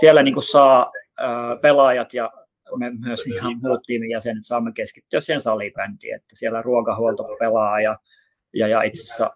[0.00, 2.30] siellä niin kuin saa ää, pelaajat ja
[2.76, 7.98] me myös ihan muut tiimin jäsenet saamme keskittyä siihen salibändiin, että siellä ruokahuolto pelaa ja,
[8.54, 9.30] ja, ja itse asiassa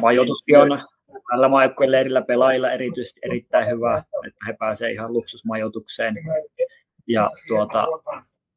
[0.00, 0.82] majoituskin on
[1.30, 6.14] tällä maajoukkueen leirillä pelaajilla erityisesti erittäin hyvä, että he pääsevät ihan luksusmajoitukseen.
[7.06, 7.86] Ja tuota,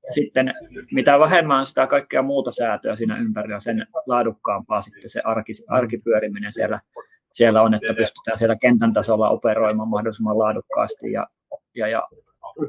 [0.09, 0.53] sitten
[0.91, 6.79] mitä vähemmän sitä kaikkea muuta säätöä siinä ympärillä, sen laadukkaampaa sitten se arki, arkipyöriminen siellä,
[7.33, 11.11] siellä on, että pystytään siellä kentän tasolla operoimaan mahdollisimman laadukkaasti.
[11.11, 11.27] Ja,
[11.75, 12.07] ja, ja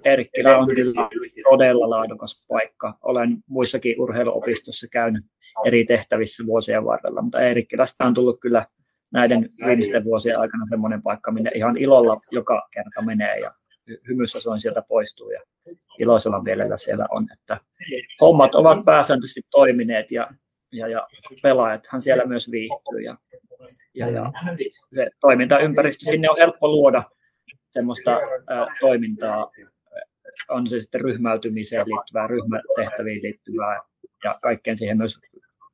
[0.05, 1.09] Erkkilä on kyllä
[1.51, 2.99] todella laadukas paikka.
[3.03, 5.25] Olen muissakin urheiluopistossa käynyt
[5.65, 8.67] eri tehtävissä vuosien varrella, mutta Eerikkilästä on tullut kyllä
[9.13, 13.51] näiden viimeisten vuosien aikana semmoinen paikka, minne ihan ilolla joka kerta menee ja
[14.09, 15.41] hymyssä soin sieltä poistuu ja
[15.99, 17.27] iloisella mielellä siellä on.
[17.33, 17.61] Että
[18.21, 20.31] hommat ovat pääsääntöisesti toimineet ja,
[20.73, 21.09] ja, ja
[21.43, 23.17] pelaajathan siellä myös viihtyy ja,
[23.95, 24.33] ja, ja
[24.93, 27.03] se toimintaympäristö, sinne on helppo luoda
[27.71, 28.11] semmoista
[28.47, 29.51] ää, toimintaa,
[30.49, 33.81] on se sitten ryhmäytymiseen liittyvää, ryhmätehtäviin liittyvää
[34.25, 35.19] ja kaikkeen siihen myös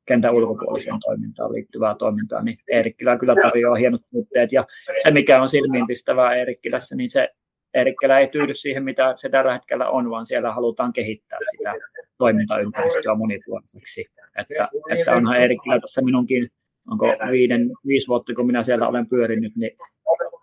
[0.05, 4.51] kentän ulkopuoliseen toimintaan liittyvää toimintaa, niin Eerikkilä kyllä tarjoaa hienot puutteet.
[4.51, 4.65] Ja
[5.03, 7.29] se, mikä on silmiinpistävää Eerikkilässä, niin se
[7.73, 11.73] Eerikkilä ei tyydy siihen, mitä se tällä hetkellä on, vaan siellä halutaan kehittää sitä
[12.17, 14.05] toimintaympäristöä monipuoliseksi.
[14.39, 16.49] Että, että onhan Eerikkilä tässä minunkin,
[16.91, 19.71] onko viiden, viisi vuotta, kun minä siellä olen pyörinyt, niin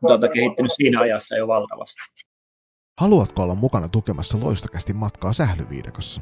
[0.00, 2.00] tuota, kehittynyt siinä ajassa jo valtavasti.
[3.00, 6.20] Haluatko olla mukana tukemassa loistakästi matkaa sählyviidekossa?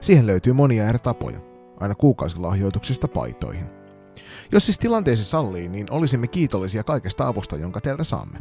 [0.00, 1.38] Siihen löytyy monia eri tapoja
[1.80, 3.66] aina kuukausilahjoituksista paitoihin.
[4.52, 8.38] Jos siis tilanteesi sallii, niin olisimme kiitollisia kaikesta avusta, jonka teiltä saamme.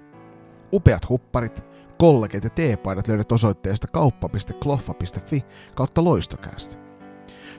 [0.74, 1.64] Upeat hupparit,
[1.98, 6.76] kollegit ja teepaidat löydät osoitteesta kauppa.kloffa.fi kautta loistokäästä.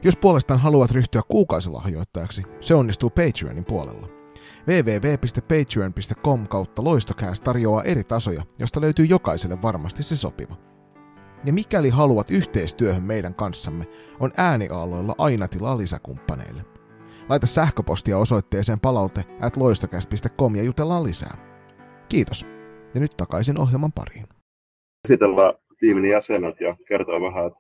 [0.05, 4.09] Jos puolestaan haluat ryhtyä kuukausilahjoittajaksi, se onnistuu Patreonin puolella.
[4.69, 10.57] www.patreon.com kautta loistokääst tarjoaa eri tasoja, josta löytyy jokaiselle varmasti se sopiva.
[11.45, 13.85] Ja mikäli haluat yhteistyöhön meidän kanssamme,
[14.21, 16.65] on ääniaaloilla aina tilaa lisäkumppaneille.
[17.29, 19.57] Laita sähköpostia osoitteeseen palaute at
[20.57, 21.37] ja jutellaan lisää.
[22.09, 22.47] Kiitos.
[22.95, 24.27] Ja nyt takaisin ohjelman pariin.
[25.05, 27.59] Esitellä tiimin jäsenet ja kertoa vähän, että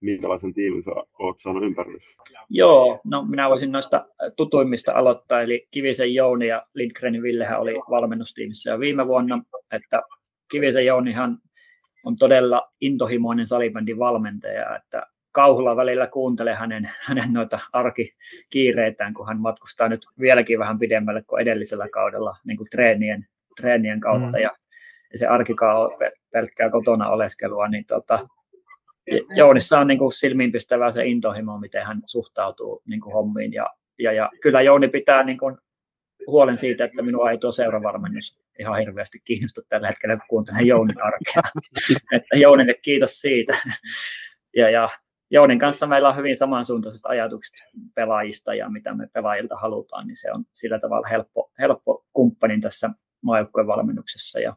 [0.00, 1.98] minkälaisen tiimin sä oot saanut ympärille?
[2.50, 4.06] Joo, no minä voisin noista
[4.36, 10.02] tutuimmista aloittaa, eli Kivisen Jouni ja Lindgrenin Villehän oli valmennustiimissä jo viime vuonna, että
[10.50, 11.38] Kivisen Jounihan
[12.04, 19.40] on todella intohimoinen salibändin valmentaja, että kauhulla välillä kuuntele hänen, hänen noita arkikiireitään, kun hän
[19.40, 23.26] matkustaa nyt vieläkin vähän pidemmälle kuin edellisellä kaudella niin kuin treenien,
[23.60, 24.42] treenien kautta, mm.
[24.42, 24.50] ja,
[25.12, 25.90] ja se arkikaa on
[26.32, 28.18] pelkkää kotona oleskelua, niin tota,
[29.36, 33.66] Jounissa on niin kuin silmiinpistävää se intohimo, miten hän suhtautuu niin kuin hommiin, ja,
[33.98, 35.56] ja, ja kyllä Jouni pitää niin kuin
[36.26, 41.02] huolen siitä, että minua ei tuo seuravarmennus ihan hirveästi kiinnosta tällä hetkellä, kun kuuntelen Jounin
[41.02, 41.62] arkea.
[42.16, 43.52] että Jounille kiitos siitä.
[44.56, 44.88] ja, ja
[45.30, 47.56] Jounin kanssa meillä on hyvin samansuuntaiset ajatukset
[47.94, 52.90] pelaajista ja mitä me pelaajilta halutaan, niin se on sillä tavalla helppo, helppo kumppanin tässä
[53.22, 54.40] maajoukkueen valmennuksessa.
[54.40, 54.54] Ja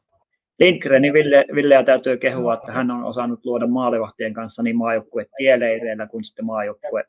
[0.59, 6.07] Lindgrenin Ville, Villeä täytyy kehua, että hän on osannut luoda maalivahtien kanssa niin maajoukkue tieleireillä
[6.07, 7.03] kuin sitten maajoukkue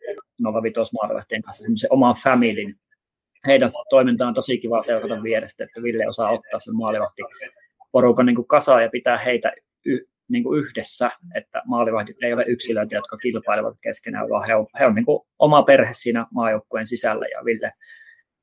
[0.63, 2.77] 05 maalivahtien kanssa semmoisen oman familin,
[3.47, 7.23] heidän toimintaan on tosi kiva seurata vierestä, että Ville osaa ottaa sen maalivahti
[7.93, 9.53] porukan niin kasaan ja pitää heitä
[9.87, 14.67] y, niin kuin yhdessä, että maalivahdit ei ole yksilöitä, jotka kilpailevat keskenään, vaan he on,
[14.81, 17.73] he on niin kuin oma perhe siinä maajoukkueen sisällä ja Ville,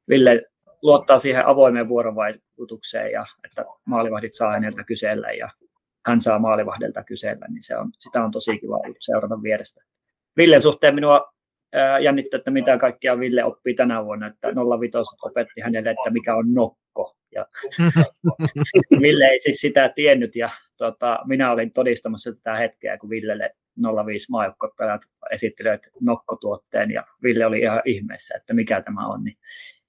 [0.10, 0.44] Ville
[0.82, 5.50] luottaa siihen avoimeen vuorovaikutukseen ja että maalivahdit saa häneltä kysellä ja
[6.06, 9.84] hän saa maalivahdelta kysellä, niin se on, sitä on tosi kiva seurata vierestä.
[10.38, 11.34] Villen suhteen minua
[12.02, 16.54] jännittää, että mitä kaikkea Ville oppii tänä vuonna, että 05 opetti hänelle, että mikä on
[16.54, 17.16] nokko.
[17.32, 17.46] Ja
[19.02, 23.56] Ville ei siis sitä tiennyt ja tota, minä olin todistamassa tätä hetkeä, kun Villelle
[24.06, 29.24] 05 maajoukkopeläät esittelivät nokkotuotteen ja Ville oli ihan ihmeessä, että mikä tämä on.
[29.24, 29.38] Niin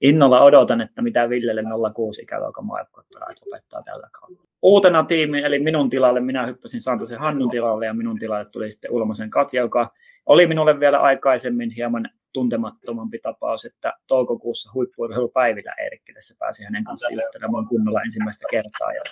[0.00, 1.62] innolla odotan, että mitä Villelle
[1.94, 4.44] 06 ikäluokan maajoukkopeläät opettaa tällä kaudella.
[4.62, 8.90] Uutena tiimi, eli minun tilalle, minä hyppäsin Santasen Hannun tilalle ja minun tilalle tuli sitten
[8.90, 9.92] Ulmasen Katja, joka
[10.26, 17.66] oli minulle vielä aikaisemmin hieman tuntemattomampi tapaus, että toukokuussa huippuurheilupäivillä Eerikkilässä pääsi hänen kanssaan juttelemaan
[17.66, 18.92] kunnolla ensimmäistä kertaa.
[18.92, 19.02] Ja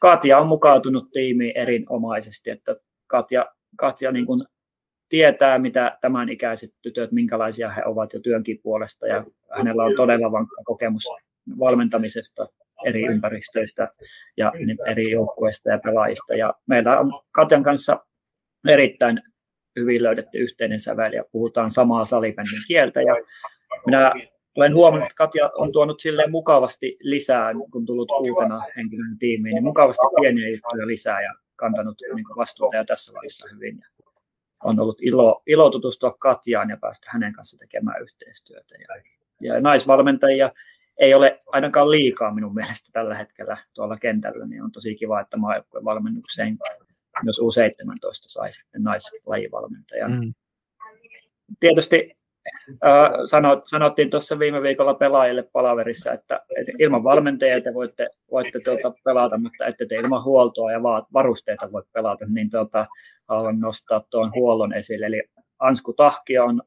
[0.00, 4.40] Katja on mukautunut tiimiin erinomaisesti, että Katja, Katja niin kuin
[5.12, 9.24] tietää, mitä tämän ikäiset tytöt, minkälaisia he ovat jo työnkin puolesta, ja
[9.56, 11.04] hänellä on todella vankka kokemus
[11.58, 12.48] valmentamisesta
[12.86, 13.88] eri ympäristöistä
[14.36, 14.52] ja
[14.86, 16.34] eri joukkueista ja pelaajista.
[16.34, 18.06] Ja meillä on Katjan kanssa
[18.68, 19.22] erittäin
[19.80, 23.02] hyvin löydetty yhteinen sävel ja puhutaan samaa salibändin kieltä.
[23.02, 23.14] Ja
[23.86, 24.12] minä
[24.56, 29.64] olen huomannut, että Katja on tuonut silleen mukavasti lisää, kun tullut uutena henkilön tiimiin, niin
[29.64, 31.22] mukavasti pieniä juttuja lisää.
[31.22, 33.78] Ja kantanut niin vastuuta jo tässä vaiheessa hyvin.
[33.78, 34.01] Ja
[34.64, 38.74] on ollut ilo, ilo tutustua Katjaan ja päästä hänen kanssa tekemään yhteistyötä.
[38.74, 39.02] Ja,
[39.40, 40.50] ja naisvalmentajia
[40.98, 45.36] ei ole ainakaan liikaa minun mielestä tällä hetkellä tuolla kentällä, niin on tosi kiva, että
[45.36, 46.58] maajoukkueen valmennukseen
[47.24, 50.10] myös U17 sai sitten naislajivalmentajan.
[50.10, 50.34] Mm.
[51.60, 52.16] Tietysti
[53.24, 56.40] sanot, sanottiin tuossa viime viikolla pelaajille palaverissa, että,
[56.78, 61.82] ilman valmentajia te voitte, voitte tuota pelata, mutta ette te ilman huoltoa ja varusteita voi
[61.92, 62.86] pelata, niin tuota,
[63.28, 65.06] haluan nostaa tuon huollon esille.
[65.06, 65.22] Eli
[65.58, 66.62] Ansku Tahkia on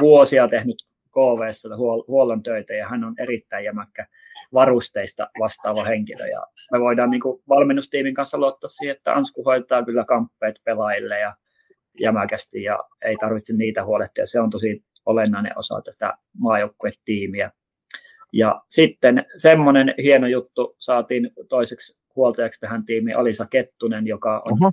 [0.00, 0.76] vuosia tehnyt
[1.10, 1.68] KVssä
[2.08, 4.06] huollon töitä ja hän on erittäin jämäkkä
[4.52, 6.26] varusteista vastaava henkilö.
[6.26, 11.34] Ja me voidaan niin valmennustiimin kanssa luottaa siihen, että Ansku hoitaa kyllä kamppeet pelaajille ja
[12.00, 14.26] jämäkästi ja ei tarvitse niitä huolehtia.
[14.26, 17.50] Se on tosi olennainen osa tätä maajoukkuetiimiä.
[18.32, 24.72] Ja sitten semmoinen hieno juttu saatiin toiseksi huoltajaksi tähän tiimiin Alisa Kettunen, joka on uh-huh.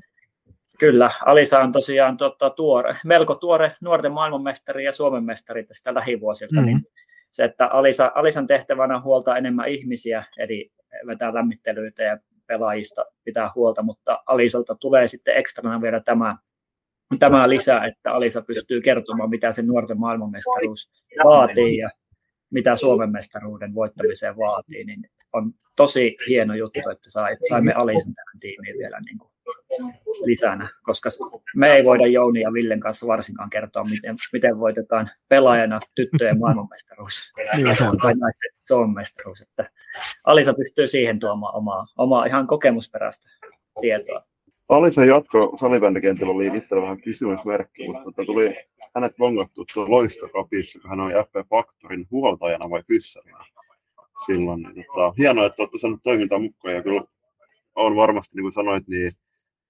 [0.79, 6.55] Kyllä, Alisa on tosiaan tota, tuore, melko tuore nuorten maailmanmestari ja Suomen mestari tästä lähivuosilta,
[6.55, 6.65] mm-hmm.
[6.65, 6.85] niin
[7.31, 10.71] se, että Alisa, Alisan tehtävänä on huolta enemmän ihmisiä, eli
[11.07, 16.37] vetää lämmittelyitä ja pelaajista pitää huolta, mutta Alisalta tulee sitten ekstrana vielä tämä,
[17.19, 20.91] tämä lisää, että Alisa pystyy kertomaan, mitä se nuorten maailmanmestaruus
[21.23, 21.89] vaatii ja
[22.49, 27.09] mitä Suomen mestaruuden voittamiseen vaatii, niin on tosi hieno juttu, että
[27.49, 29.31] saimme Alisan tähän tiimiin vielä niin kuin
[30.25, 31.09] lisänä, koska
[31.55, 37.31] me ei voida Jouni ja Villen kanssa varsinkaan kertoa, miten, miten voitetaan pelaajana tyttöjen maailmanmestaruus
[37.55, 37.65] niin,
[38.01, 39.41] tai naisten Suomen mestaruus.
[39.41, 39.69] Että
[40.25, 43.29] Alisa pystyy siihen tuomaan omaa, omaa ihan kokemusperäistä
[43.81, 44.23] tietoa.
[44.69, 48.55] Alisa jatko salibändikentällä oli itsellä vähän kysymysmerkki, mutta tota tuli
[48.95, 53.45] hänet vongattu tuolla loistokapissa, kun hän oli FP Faktorin huoltajana vai kyssärina
[54.25, 54.61] silloin.
[54.61, 57.03] Niin, tota, hienoa, että olette saaneet toimintaa mukaan ja kyllä
[57.75, 59.11] on varmasti, niin kuin sanoit, niin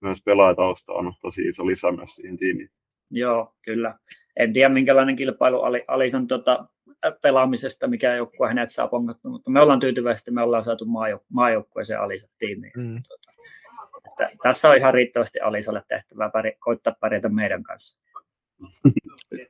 [0.02, 2.70] myös pelaajatausta on tosi iso lisä myös siihen tiimiin.
[3.12, 4.00] Joo, kyllä.
[4.36, 6.68] En tiedä, minkälainen kilpailu Alisan tota,
[7.22, 12.02] pelaamisesta, mikä joukkue hänet saa ponkattua, mutta me ollaan tyytyväisesti, me ollaan saatu maajouk- maajoukkueeseen
[12.02, 12.74] Alisan tiimiin.
[12.78, 13.02] Mm.
[13.08, 13.37] Tota,
[14.26, 18.00] että tässä on ihan riittävästi Alisalle tehtävää pärj- koittaa pärjätä meidän kanssa.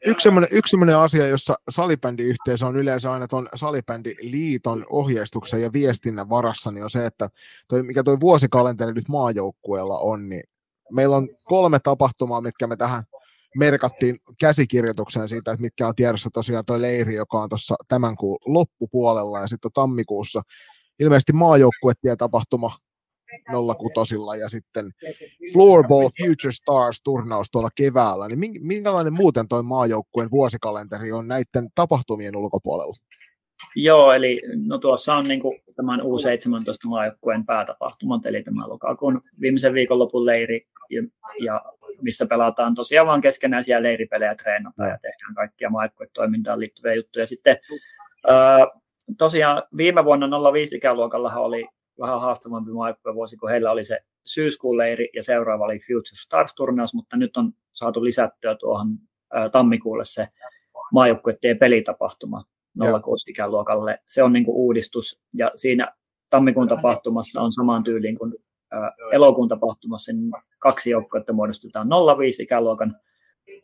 [0.05, 6.29] Yksi sellainen, yksi sellainen asia, jossa salibändiyhteisö on yleensä aina tuon salibändiliiton ohjeistuksen ja viestinnän
[6.29, 7.29] varassa, niin on se, että
[7.67, 10.43] toi, mikä tuo vuosikalenteri nyt maajoukkueella on, niin
[10.91, 13.03] meillä on kolme tapahtumaa, mitkä me tähän
[13.55, 18.37] merkattiin käsikirjoitukseen siitä, että mitkä on tiedossa tosiaan tuo leiri, joka on tuossa tämän kuun
[18.45, 20.41] loppupuolella ja sitten tammikuussa
[20.99, 22.77] ilmeisesti maajoukkuetie-tapahtuma
[23.95, 24.91] 06 ja sitten
[25.53, 32.35] Floorball Future Stars turnaus tuolla keväällä, niin minkälainen muuten tuo maajoukkueen vuosikalenteri on näiden tapahtumien
[32.35, 32.95] ulkopuolella?
[33.75, 39.73] Joo, eli no tuossa on niin kuin tämän U17 maajoukkueen päätapahtumat, eli tämä lokakuun viimeisen
[39.73, 41.03] viikonlopun leiri, ja,
[41.39, 41.61] ja
[42.01, 47.27] missä pelataan tosiaan vain keskenäisiä leiripelejä, treenataan ja tehdään kaikkia maajoukkueen toimintaan liittyviä juttuja.
[47.27, 47.57] Sitten
[48.27, 48.67] ää,
[49.17, 51.67] tosiaan viime vuonna 05 ikäluokalla oli
[51.99, 52.71] vähän haastavampi
[53.13, 57.51] vuosi, kun heillä oli se syyskuun leiri ja seuraava oli Future Stars-turnaus, mutta nyt on
[57.73, 58.87] saatu lisättyä tuohon
[59.33, 60.27] ää, tammikuulle se
[60.93, 62.43] maajoukkuettien pelitapahtuma
[63.01, 63.99] 06 ikäluokalle.
[64.09, 65.95] Se on niin kuin uudistus ja siinä
[66.29, 68.33] tammikuun tapahtumassa on samaan tyyliin kuin
[68.71, 72.95] ää, elokuun tapahtumassa, niin kaksi joukkuetta muodostetaan 05 ikäluokan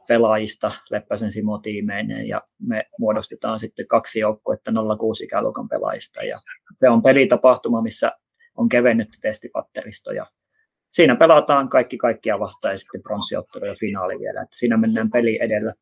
[0.07, 6.23] pelaajista Leppäsen Simo tiimeineen ja me muodostetaan sitten kaksi joukkuetta 06 ikäluokan pelaajista.
[6.23, 6.35] Ja
[6.77, 8.11] se on pelitapahtuma, missä
[8.57, 10.25] on kevennetty testipatteristo ja
[10.87, 15.39] siinä pelataan kaikki kaikkia vastaan ja sitten pronssiottelu ja finaali vielä, että siinä mennään peli
[15.41, 15.73] edellä.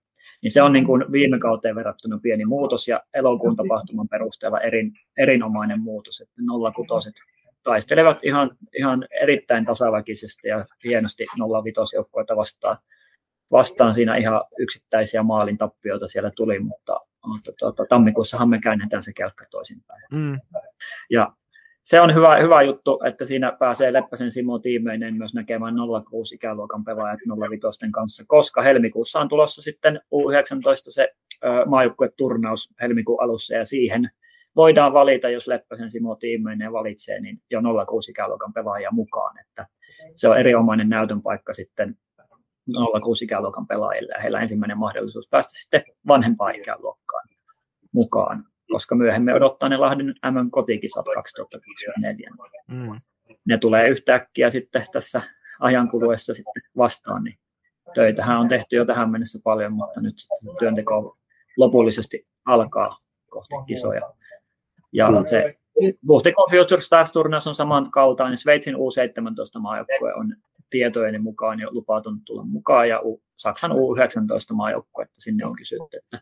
[0.44, 4.92] Niin se on niin kuin viime kauteen verrattuna pieni muutos ja elokuun tapahtuman perusteella erin,
[5.18, 6.42] erinomainen muutos, että
[6.88, 7.10] 06
[7.64, 11.26] taistelevat ihan, ihan erittäin tasaväkisesti ja hienosti
[11.64, 12.78] 05 joukkoita vastaan
[13.52, 19.14] vastaan siinä ihan yksittäisiä maalin tappioita siellä tuli, mutta, mutta tuota, tammikuussahan me käännetään se
[19.14, 20.04] kelkka toisinpäin.
[20.14, 20.40] Mm.
[21.10, 21.34] Ja
[21.84, 25.76] se on hyvä, hyvä juttu, että siinä pääsee Leppäsen Simo tiimeinen myös näkemään
[26.10, 31.10] 06 ikäluokan pelaajat 05 kanssa, koska helmikuussa on tulossa sitten U19 se
[31.66, 34.10] maajoukkueturnaus helmikuun alussa ja siihen
[34.56, 39.68] voidaan valita, jos Leppäsen Simo tiimeinen valitsee, niin jo 06 ikäluokan pelaajia mukaan, että
[40.16, 41.98] se on erinomainen näytön paikka sitten
[43.02, 47.28] 06 ikäluokan pelaajille ja heillä ensimmäinen mahdollisuus päästä sitten vanhempaan ikäluokkaan
[47.92, 52.30] mukaan, koska myöhemmin odottaa ne Lahden MM kotikisat 2024.
[52.68, 53.00] Mm.
[53.46, 55.22] Ne tulee yhtäkkiä sitten tässä
[55.60, 57.40] ajan kuluessa sitten vastaan, niin
[57.94, 61.18] töitähän on tehty jo tähän mennessä paljon, mutta nyt sitten työnteko
[61.58, 62.98] lopullisesti alkaa
[63.30, 64.14] kohti kisoja.
[64.94, 65.58] Ja se
[66.08, 68.38] Huhtikuun Future Stars turnaus on samankaltainen.
[68.38, 70.36] Sveitsin U17 maajoukkue on
[70.70, 73.02] tietojeni mukaan jo lupautunut tulla mukaan ja
[73.38, 76.22] Saksan U19 maajoukkuetta sinne on kysytty, että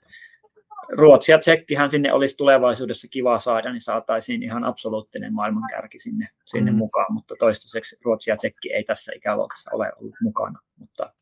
[0.91, 6.71] Ruotsi ja Tsekkihän sinne olisi tulevaisuudessa kiva saada, niin saataisiin ihan absoluuttinen maailmankärki sinne, sinne
[6.71, 6.77] mm.
[6.77, 11.13] mukaan, mutta toistaiseksi Ruotsi ja Tsekki ei tässä ikäluokassa ole ollut mukana, mutta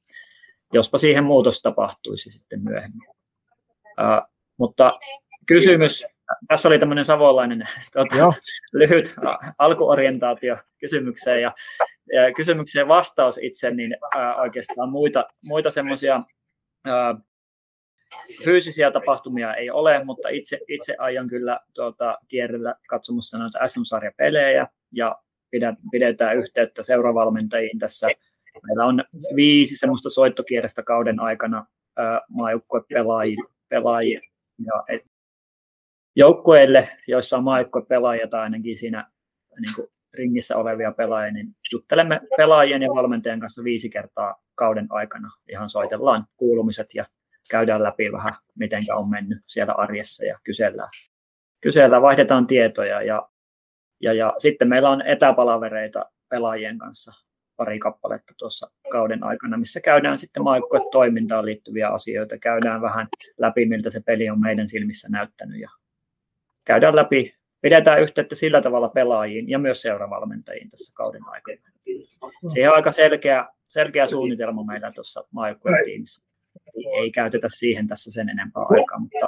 [0.74, 3.10] jospa siihen muutos tapahtuisi sitten myöhemmin.
[3.86, 5.00] Uh, mutta
[5.46, 6.06] kysymys,
[6.48, 8.34] tässä oli tämmöinen savolainen tuota,
[8.74, 9.16] lyhyt
[9.58, 11.42] alkuorientaatio kysymykseen.
[11.42, 11.54] Ja,
[12.14, 16.20] ja kysymykseen vastaus itse, niin uh, oikeastaan muita, muita semmoisia
[18.44, 25.18] fyysisiä tapahtumia ei ole, mutta itse, itse aion kyllä tuota, kierrellä katsomassa noita SM-sarjapelejä ja
[25.92, 28.08] pidetään yhteyttä seuravalmentajiin tässä.
[28.68, 29.04] Meillä on
[29.36, 31.66] viisi semmoista soittokierrestä kauden aikana
[32.30, 34.22] maajoukkuepelaajia.
[34.66, 35.02] Ja et,
[36.16, 39.12] joukkueille, joissa on maajoukkuepelaajia tai ainakin siinä
[39.60, 45.32] niin kuin ringissä olevia pelaajia, niin juttelemme pelaajien ja valmentajan kanssa viisi kertaa kauden aikana.
[45.50, 47.06] Ihan soitellaan kuulumiset ja
[47.50, 50.90] käydään läpi vähän, miten on mennyt siellä arjessa ja kysellään,
[51.62, 53.30] kysellään vaihdetaan tietoja ja,
[54.02, 57.12] ja, ja sitten meillä on etäpalavereita pelaajien kanssa
[57.56, 60.44] pari kappaletta tuossa kauden aikana, missä käydään sitten
[60.92, 63.08] toimintaan liittyviä asioita, käydään vähän
[63.38, 65.70] läpi, miltä se peli on meidän silmissä näyttänyt ja
[66.66, 71.62] käydään läpi, pidetään yhteyttä sillä tavalla pelaajiin ja myös seuravalmentajiin tässä kauden aikana.
[72.54, 76.27] Se on aika selkeä, selkeä suunnitelma meillä tuossa maajoukkueen tiimissä
[77.02, 79.28] ei käytetä siihen tässä sen enempää aikaa, mutta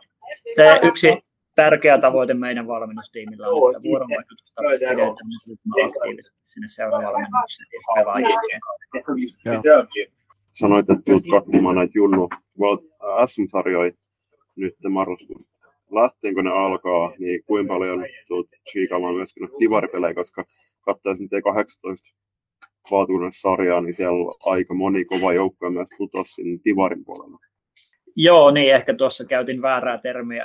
[0.55, 1.07] se yksi
[1.55, 5.09] tärkeä tavoite meidän valmennustiimillä on, että vuorovaikutusta pidetään
[5.85, 8.61] aktiivisesti sinne seuravalmennukseen ja pelaajien
[10.53, 12.29] Sanoit, että tulet katsomaan näitä Junnu
[13.27, 13.91] SM-sarjoja
[14.55, 15.49] nyt marraskuussa.
[15.91, 20.45] Lähteenkö ne alkaa, niin kuinka paljon tulet chiikaamaan myöskin divaripelejä, koska
[20.81, 22.19] katsaisin T18
[23.31, 27.37] sarjaa, niin siellä on aika moni kova joukko myös putosi sinne Tivarin puolella.
[28.15, 30.43] Joo, niin ehkä tuossa käytin väärää termiä.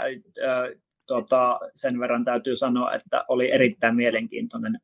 [1.06, 4.80] Tota, sen verran täytyy sanoa, että oli erittäin mielenkiintoinen,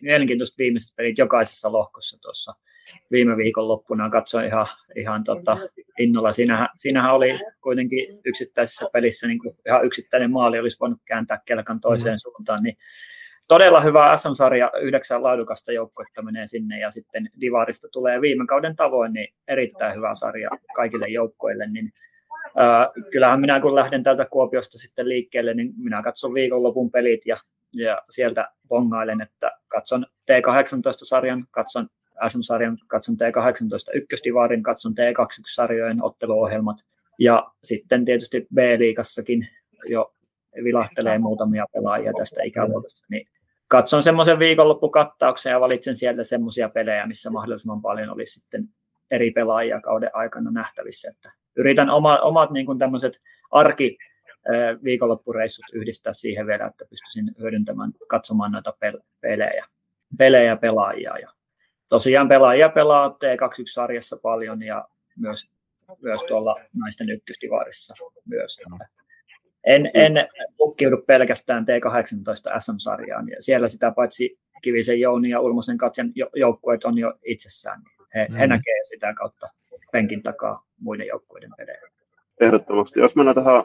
[0.00, 2.54] mielenkiintoiset viimeiset pelit jokaisessa lohkossa tuossa
[3.10, 4.10] viime viikon loppuna.
[4.10, 5.58] Katsoin ihan, ihan tota,
[5.98, 6.32] innolla.
[6.32, 11.80] Siinähän, siinähän oli kuitenkin yksittäisessä pelissä niin kuin ihan yksittäinen maali olisi voinut kääntää kelkan
[11.80, 12.22] toiseen mm.
[12.22, 12.76] suuntaan, niin
[13.48, 19.12] todella hyvä SM-sarja, yhdeksän laadukasta joukkuetta menee sinne ja sitten Divarista tulee viime kauden tavoin
[19.12, 21.92] niin erittäin hyvä sarja kaikille joukkoille, niin
[23.12, 27.36] kyllähän minä kun lähden täältä Kuopiosta sitten liikkeelle, niin minä katson viikonlopun pelit ja,
[27.76, 31.88] ja sieltä bongailen, että katson T18-sarjan, katson
[32.28, 36.76] SM-sarjan, katson T18 ykkösdivarin, katson T21-sarjojen otteluohjelmat
[37.18, 39.48] ja sitten tietysti B-liigassakin
[39.88, 40.14] jo
[40.64, 43.28] vilahtelee muutamia pelaajia tästä ikävuodesta, niin
[43.68, 48.68] katson semmoisen viikonloppukattauksen ja valitsen sieltä semmoisia pelejä, missä mahdollisimman paljon olisi sitten
[49.10, 51.10] eri pelaajia kauden aikana nähtävissä.
[51.10, 53.98] Että yritän oma, omat niin kuin tämmöiset arki
[54.84, 58.74] viikonloppureissut yhdistää siihen vielä, että pystyisin hyödyntämään, katsomaan noita
[59.20, 59.66] pelejä,
[60.18, 61.18] pelejä pelaajia.
[61.18, 61.32] Ja
[61.88, 64.88] tosiaan pelaajia pelaa T21-sarjassa paljon ja
[65.18, 65.50] myös,
[66.02, 67.94] myös tuolla naisten ykköstivarissa
[68.26, 68.60] myös.
[69.64, 70.12] En, en
[70.58, 73.28] lukkiudu pelkästään T18 SM-sarjaan.
[73.28, 77.82] Ja siellä sitä paitsi Kivisen Jouni ja Ulmosen Katjan joukkueet on jo itsessään.
[78.14, 78.34] He, mm.
[78.34, 79.48] he näkevät sitä kautta
[79.92, 81.80] penkin takaa muiden joukkueiden pelejä.
[82.40, 83.00] Ehdottomasti.
[83.00, 83.64] Jos mennään tähän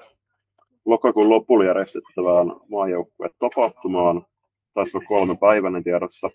[0.85, 4.25] lokakuun lopulla järjestettävään maajoukkueen tapahtumaan,
[4.73, 6.29] taisi olla kolme päivänä tiedossa,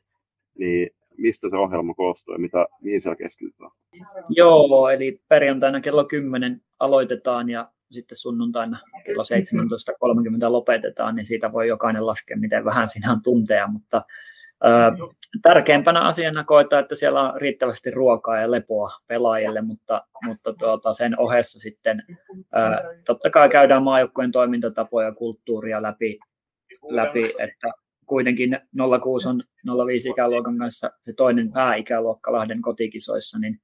[0.59, 3.71] niin mistä se ohjelma koostuu ja mitä, mihin siellä keskitytään?
[4.29, 9.23] Joo, eli perjantaina kello 10 aloitetaan ja sitten sunnuntaina kello
[10.47, 14.03] 17.30 lopetetaan, niin siitä voi jokainen laskea, miten vähän siinä on tunteja, mutta
[14.65, 14.69] ö,
[15.43, 21.21] tärkeimpänä asiana koetaan, että siellä on riittävästi ruokaa ja lepoa pelaajille, mutta, mutta tuota, sen
[21.21, 22.03] ohessa sitten
[22.37, 26.19] ö, totta kai käydään maajoukkojen toimintatapoja ja kulttuuria läpi,
[26.89, 27.73] läpi, että
[28.07, 28.61] kuitenkin
[29.03, 29.41] 06 on
[29.87, 33.61] 05 ikäluokan kanssa se toinen pääikäluokka Lahden kotikisoissa, niin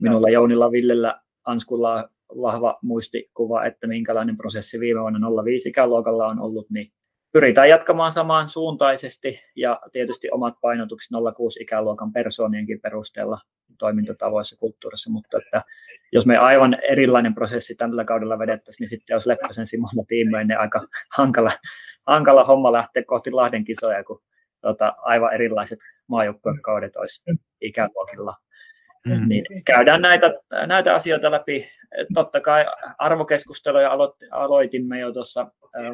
[0.00, 6.70] minulla Jounilla, Villellä, Anskulla vahva muistikuva, että minkälainen prosessi viime vuonna 05 ikäluokalla on ollut,
[6.70, 6.92] niin
[7.32, 13.38] pyritään jatkamaan samaan suuntaisesti ja tietysti omat painotukset 06 ikäluokan persoonienkin perusteella
[13.78, 15.62] toimintatavoissa, kulttuurissa, mutta että
[16.12, 20.58] jos me aivan erilainen prosessi tällä kaudella vedettäisiin, niin sitten jos Leppäsen Simolla tiimeen, niin
[20.58, 20.86] aika
[21.16, 21.50] hankala,
[22.06, 24.22] hankala homma lähteä kohti Lahden kisoja, kun
[24.60, 25.78] tota, aivan erilaiset
[26.08, 27.22] maajoukkuekaudet olisi
[27.60, 28.34] ikäluokilla.
[29.06, 29.28] Mm.
[29.28, 30.34] Niin käydään näitä,
[30.66, 31.68] näitä asioita läpi
[32.14, 32.64] totta kai
[32.98, 33.90] arvokeskusteluja
[34.30, 35.46] aloitimme jo tuossa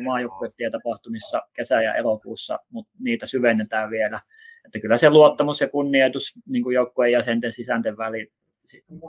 [0.02, 4.20] maajoukkuetien tapahtumissa kesä- ja elokuussa, mutta niitä syvennetään vielä.
[4.64, 8.28] että kyllä se luottamus ja kunnioitus niin kuin joukkueen jäsenten sisänten väli,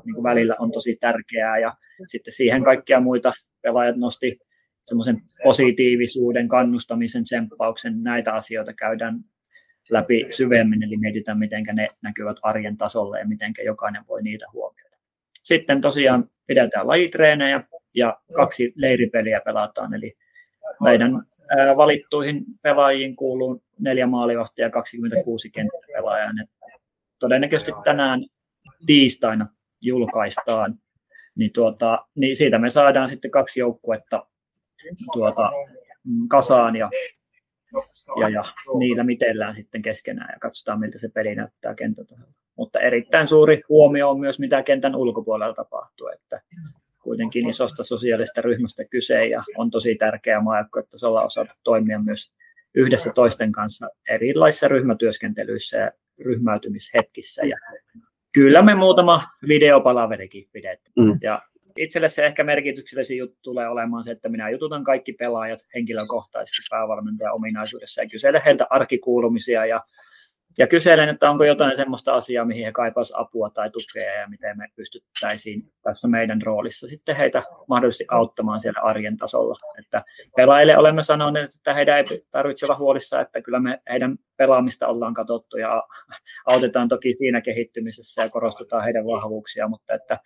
[0.05, 1.73] niin välillä on tosi tärkeää ja
[2.07, 4.39] sitten siihen kaikkia muita pelaajat nosti
[4.85, 9.19] semmoisen positiivisuuden, kannustamisen, tsemppauksen, näitä asioita käydään
[9.89, 14.97] läpi syvemmin, eli mietitään, miten ne näkyvät arjen tasolle ja miten jokainen voi niitä huomioida.
[15.43, 17.63] Sitten tosiaan pidetään lajitreenejä
[17.93, 20.17] ja kaksi leiripeliä pelataan, eli
[20.81, 21.11] meidän
[21.77, 26.31] valittuihin pelaajiin kuuluu neljä maalivahtia ja 26 kenttäpelaajaa.
[27.19, 28.25] Todennäköisesti tänään
[28.85, 29.47] tiistaina
[29.81, 30.75] julkaistaan,
[31.35, 34.27] niin, tuota, niin siitä me saadaan sitten kaksi joukkuetta
[35.13, 35.51] tuota,
[36.03, 36.89] mm, kasaan ja,
[38.19, 38.43] ja, ja
[38.77, 42.15] niillä mitellään sitten keskenään ja katsotaan, miltä se peli näyttää kentältä.
[42.57, 46.41] Mutta erittäin suuri huomio on myös, mitä kentän ulkopuolella tapahtuu, että
[47.03, 52.33] kuitenkin isosta sosiaalista ryhmästä kyse ja on tosi tärkeää maajoukkuetasolla osata toimia myös
[52.75, 55.91] yhdessä toisten kanssa erilaisissa ryhmätyöskentelyissä ja
[56.25, 57.45] ryhmäytymishetkissä.
[57.45, 57.57] Ja
[58.33, 61.07] kyllä me muutama videopalaverikin pidettiin.
[61.07, 61.19] Mm.
[61.21, 61.41] Ja
[61.77, 67.33] itselle se ehkä merkityksellisi juttu tulee olemaan se, että minä jututan kaikki pelaajat henkilökohtaisesti päävalmentajan
[67.33, 69.81] ominaisuudessa ja kyselen heiltä arkikuulumisia ja
[70.57, 74.57] ja kyselen, että onko jotain sellaista asiaa, mihin he kaipaisivat apua tai tukea ja miten
[74.57, 79.57] me pystyttäisiin tässä meidän roolissa sitten heitä mahdollisesti auttamaan siellä arjen tasolla.
[79.79, 80.03] Että
[80.35, 85.13] pelaajille olemme sanoneet, että heidän ei tarvitse olla huolissa, että kyllä me heidän pelaamista ollaan
[85.13, 85.83] katsottu ja
[86.45, 90.19] autetaan toki siinä kehittymisessä ja korostetaan heidän vahvuuksia, mutta että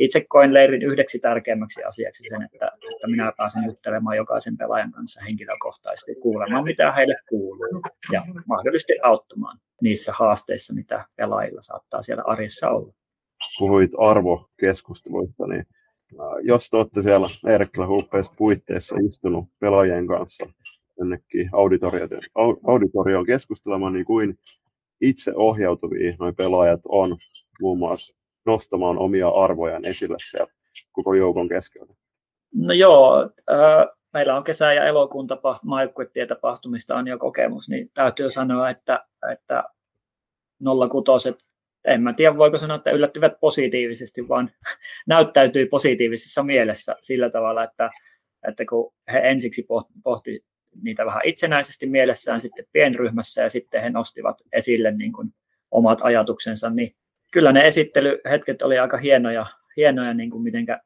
[0.00, 5.20] itse koin leirin yhdeksi tärkeimmäksi asiaksi sen, että, että minä pääsen juttelemaan jokaisen pelaajan kanssa
[5.20, 7.82] henkilökohtaisesti, kuulemaan mitä heille kuuluu
[8.12, 12.92] ja mahdollisesti auttamaan niissä haasteissa, mitä pelaajilla saattaa siellä arjessa olla.
[13.58, 15.66] Puhuit arvokeskusteluista, niin
[16.42, 20.46] jos te olette siellä Eerikkelä Huppeissa puitteissa istunut pelaajien kanssa
[20.98, 21.50] jonnekin
[22.66, 24.38] auditorioon keskustelemaan, niin kuin
[25.00, 27.16] itse ohjautuvia noin pelaajat on
[27.60, 30.52] muun muassa nostamaan omia arvojaan esille sieltä
[30.92, 31.94] koko joukon keskeltä?
[32.54, 35.26] No joo, äh, meillä on kesä- ja elokuun
[36.26, 39.64] tapahtumista on jo kokemus, niin täytyy sanoa, että, että
[41.04, 41.34] 06
[41.84, 44.50] en mä tiedä voiko sanoa, että yllättyvät positiivisesti, vaan
[45.06, 47.90] näyttäytyi positiivisessa mielessä sillä tavalla, että,
[48.48, 49.66] että kun he ensiksi
[50.02, 50.44] pohti
[50.82, 55.34] niitä vähän itsenäisesti mielessään sitten pienryhmässä ja sitten he nostivat esille niin kuin
[55.70, 56.96] omat ajatuksensa, niin
[57.30, 60.80] kyllä ne esittelyhetket oli aika hienoja, hienoja niin kuin mitenkä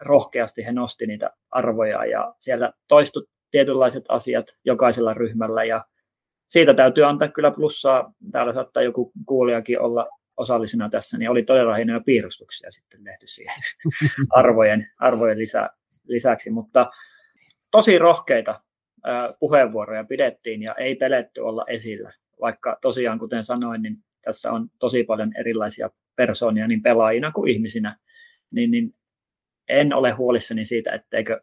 [0.00, 5.84] rohkeasti he nosti niitä arvoja ja siellä toistu tietynlaiset asiat jokaisella ryhmällä ja
[6.48, 8.12] siitä täytyy antaa kyllä plussaa.
[8.32, 13.54] Täällä saattaa joku kuulijakin olla osallisena tässä, niin oli todella hienoja piirustuksia sitten tehty siihen
[14.30, 15.70] arvojen, arvojen lisä,
[16.04, 16.90] lisäksi, mutta
[17.70, 18.60] tosi rohkeita
[19.40, 25.04] puheenvuoroja pidettiin ja ei peletty olla esillä, vaikka tosiaan kuten sanoin, niin tässä on tosi
[25.04, 27.96] paljon erilaisia persoonia niin pelaajina kuin ihmisinä,
[28.50, 28.94] niin, niin
[29.68, 31.40] en ole huolissani siitä, etteikö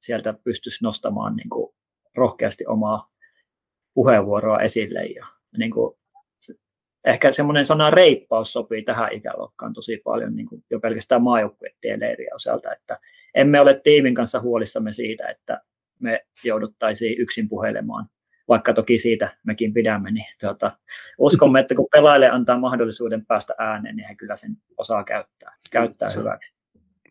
[0.00, 1.74] sieltä pystyisi nostamaan niin kuin
[2.14, 3.10] rohkeasti omaa
[3.94, 5.06] puheenvuoroa esille.
[5.06, 5.26] Ja
[5.58, 5.98] niin kuin,
[7.04, 12.30] ehkä semmoinen sana reippaus sopii tähän ikäluokkaan tosi paljon niin kuin jo pelkästään maajoukkuettien leiriä
[12.34, 12.98] osalta, että
[13.34, 15.60] emme ole tiimin kanssa huolissamme siitä, että
[16.00, 18.06] me jouduttaisiin yksin puhelemaan
[18.48, 20.72] vaikka toki siitä mekin pidämme, niin tuota,
[21.18, 26.08] uskomme, että kun pelaajille antaa mahdollisuuden päästä ääneen, niin he kyllä sen osaa käyttää, käyttää
[26.16, 26.54] hyväksi.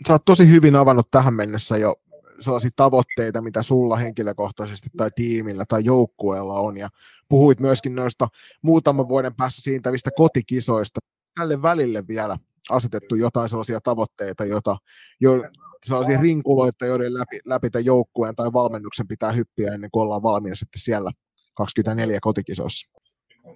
[0.08, 1.96] Sä oot tosi hyvin avannut tähän mennessä jo
[2.40, 6.90] sellaisia tavoitteita, mitä sulla henkilökohtaisesti tai tiimillä tai joukkueella on, ja
[7.30, 8.28] puhuit myöskin noista
[8.62, 11.00] muutaman vuoden päässä siintävistä kotikisoista.
[11.36, 12.38] Tälle välille vielä
[12.70, 14.78] asetettu jotain sellaisia tavoitteita, joita,
[15.20, 15.44] jo,
[15.86, 20.56] sellaisia rinkuloita, joiden läpi, läpi tämän joukkueen tai valmennuksen pitää hyppiä ennen kuin ollaan valmiina
[20.56, 21.12] sitten siellä
[21.56, 22.92] 24 kotikisossa?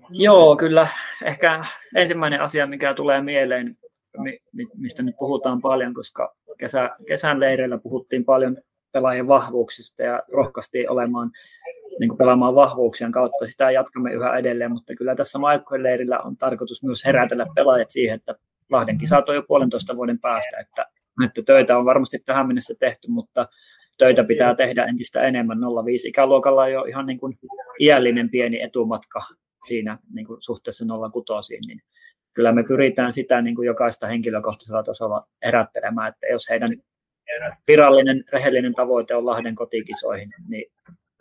[0.09, 0.87] Joo, kyllä.
[1.25, 1.63] Ehkä
[1.95, 3.77] ensimmäinen asia, mikä tulee mieleen,
[4.75, 8.57] mistä nyt puhutaan paljon, koska kesä, kesän leireillä puhuttiin paljon
[8.91, 11.31] pelaajien vahvuuksista ja rohkaistiin olemaan
[11.99, 13.45] niin pelaamaan vahvuuksien kautta.
[13.45, 18.15] Sitä jatkamme yhä edelleen, mutta kyllä tässä Maikkojen leirillä on tarkoitus myös herätellä pelaajat siihen,
[18.15, 18.35] että
[18.69, 20.85] Lahden kisat on jo puolentoista vuoden päästä, että,
[21.25, 23.47] että töitä on varmasti tähän mennessä tehty, mutta
[23.97, 25.57] töitä pitää tehdä entistä enemmän.
[25.85, 27.39] 05 ikäluokalla on jo ihan niin kuin
[27.79, 29.21] iällinen pieni etumatka
[29.67, 30.85] siinä niin kuin suhteessa
[31.25, 31.81] 06, niin
[32.33, 36.71] kyllä me pyritään sitä niin kuin jokaista henkilökohtaisella tasolla erättelemään, että jos heidän
[37.67, 40.71] virallinen, rehellinen tavoite on Lahden kotikisoihin, niin,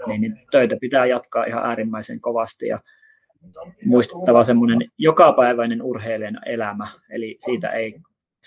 [0.07, 2.79] niin, niin töitä pitää jatkaa ihan äärimmäisen kovasti ja
[3.85, 7.95] muistettava semmoinen jokapäiväinen urheilijan elämä, eli siitä ei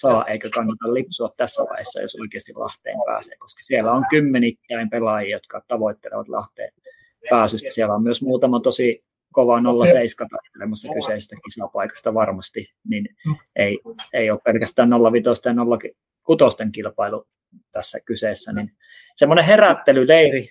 [0.02, 5.36] saa eikä kannata lipsua tässä vaiheessa, jos oikeasti Lahteen pääsee, koska siellä on kymmenittäin pelaajia,
[5.36, 6.74] jotka tavoittelevat Lahteen
[7.30, 7.72] pääsystä.
[7.72, 13.10] Siellä on myös muutama tosi kova 07 taistelemassa kyseistä kisapaikasta varmasti, niin
[13.56, 13.80] ei,
[14.14, 15.54] ei ole pelkästään 05 ja
[16.24, 17.28] 06 kilpailu
[17.72, 18.54] tässä kyseessä.
[18.54, 18.72] Niin
[19.16, 20.49] semmoinen herättelyleiri,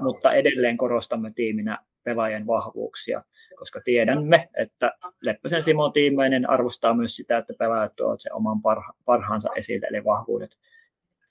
[0.00, 3.22] mutta edelleen korostamme tiiminä pelaajien vahvuuksia,
[3.58, 4.92] koska tiedämme, että
[5.22, 10.04] Leppäsen Simon tiimeinen arvostaa myös sitä, että pelaajat tuovat sen oman parha, parhaansa esille, eli
[10.04, 10.50] vahvuudet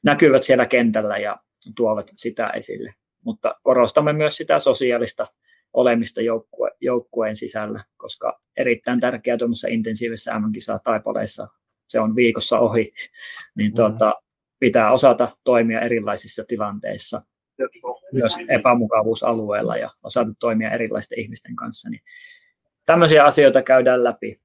[0.03, 1.37] näkyvät siellä kentällä ja
[1.75, 2.93] tuovat sitä esille.
[3.23, 5.27] Mutta korostamme myös sitä sosiaalista
[5.73, 11.47] olemista joukkue, joukkueen sisällä, koska erittäin tärkeää tuommoisessa intensiivisessä MM-kisaa taipaleissa,
[11.87, 12.91] se on viikossa ohi,
[13.55, 13.75] niin mm.
[13.75, 14.13] tuota,
[14.59, 17.21] pitää osata toimia erilaisissa tilanteissa,
[18.13, 21.89] myös epämukavuusalueella ja osata toimia erilaisten ihmisten kanssa.
[21.89, 22.01] Niin
[22.85, 24.39] tämmöisiä asioita käydään läpi.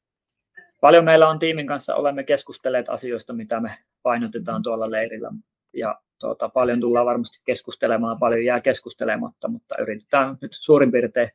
[0.80, 5.30] Paljon meillä on tiimin kanssa, olemme keskustelleet asioista, mitä me painotetaan tuolla leirillä.
[5.72, 11.30] Ja tuota, paljon tullaan varmasti keskustelemaan, paljon jää keskustelematta, mutta yritetään nyt suurin piirtein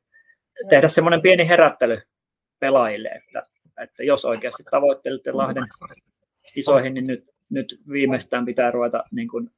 [0.69, 1.97] tehdä semmoinen pieni herättely
[2.59, 3.43] pelaajille, että,
[3.83, 5.63] että jos oikeasti tavoittelette Lahden
[6.55, 9.51] isoihin, niin nyt, nyt viimeistään pitää ruveta niin kuin,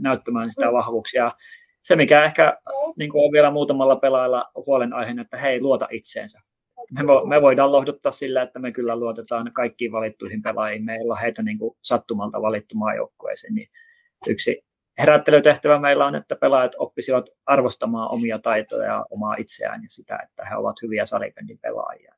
[0.00, 1.30] näyttämään sitä vahvuuksia.
[1.82, 2.58] Se, mikä ehkä
[2.96, 6.40] niin kuin on vielä muutamalla pelaajalla huolenaiheena, että hei, luota itseensä.
[6.90, 10.84] Me, vo, me voidaan lohduttaa sillä, että me kyllä luotetaan kaikkiin valittuihin pelaajiin.
[10.84, 13.68] Me ei olla heitä niin kuin sattumalta valittu maajoukkueeseen, niin
[14.28, 14.64] yksi
[14.98, 20.46] herättelytehtävä meillä on, että pelaajat oppisivat arvostamaan omia taitoja ja omaa itseään ja sitä, että
[20.50, 22.14] he ovat hyviä salibändin pelaajia.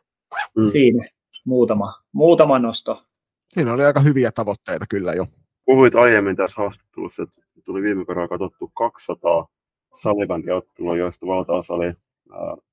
[0.57, 0.67] Mm.
[0.67, 1.09] Siinä
[1.45, 3.03] muutama, muutama nosto.
[3.49, 5.27] Siinä oli aika hyviä tavoitteita kyllä jo.
[5.65, 9.49] Puhuit aiemmin tässä haastattelussa, että tuli viime kerralla katsottu 200
[9.95, 11.93] salibändiottelua, joista valtaosa oli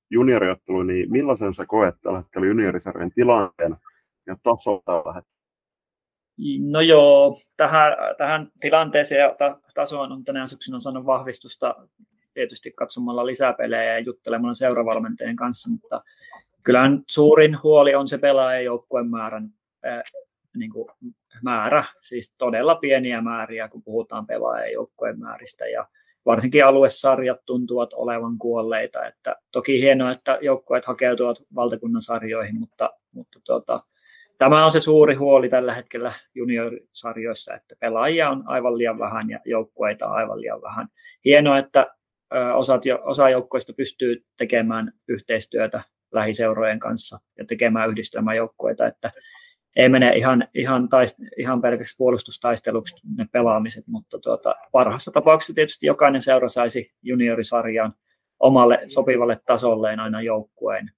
[0.09, 3.75] junioriottelu, niin millaisen sä koet tällä hetkellä juniorisarjan tilanteen
[4.27, 5.39] ja taso tällä hetkellä?
[6.59, 9.35] No joo, tähän, tähän tilanteeseen ja
[9.73, 11.75] tasoon on tänä syksynä saanut vahvistusta
[12.33, 16.03] tietysti katsomalla lisäpelejä ja juttelemalla seuravalmentajien kanssa, mutta
[16.63, 19.49] kyllähän suurin huoli on se pelaajajoukkueen määrän
[20.57, 20.89] niin kuin
[21.43, 25.87] määrä, siis todella pieniä määriä, kun puhutaan pelaajajoukkueen määristä ja
[26.25, 33.39] varsinkin aluesarjat tuntuvat olevan kuolleita, että toki hienoa, että joukkueet hakeutuvat valtakunnan sarjoihin, mutta, mutta
[33.45, 33.83] tuota,
[34.37, 39.39] tämä on se suuri huoli tällä hetkellä juniorisarjoissa, että pelaajia on aivan liian vähän ja
[39.45, 40.87] joukkueita on aivan liian vähän.
[41.25, 41.87] Hienoa, että
[42.55, 45.81] osat, osa joukkueista pystyy tekemään yhteistyötä
[46.11, 49.11] lähiseurojen kanssa ja tekemään yhdistelmäjoukkueita, että
[49.75, 55.85] ei mene ihan, ihan, taist, ihan pelkäksi puolustustaisteluksi ne pelaamiset, mutta tuota, parhaassa tapauksessa tietysti
[55.85, 57.93] jokainen seura saisi juniorisarjaan
[58.39, 60.91] omalle sopivalle tasolleen aina joukkueen.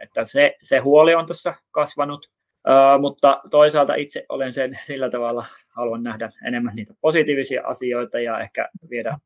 [0.00, 2.30] Että se, se huoli on tässä kasvanut,
[2.66, 8.40] Uh, mutta toisaalta itse olen sen sillä tavalla, haluan nähdä enemmän niitä positiivisia asioita ja
[8.40, 9.18] ehkä viedä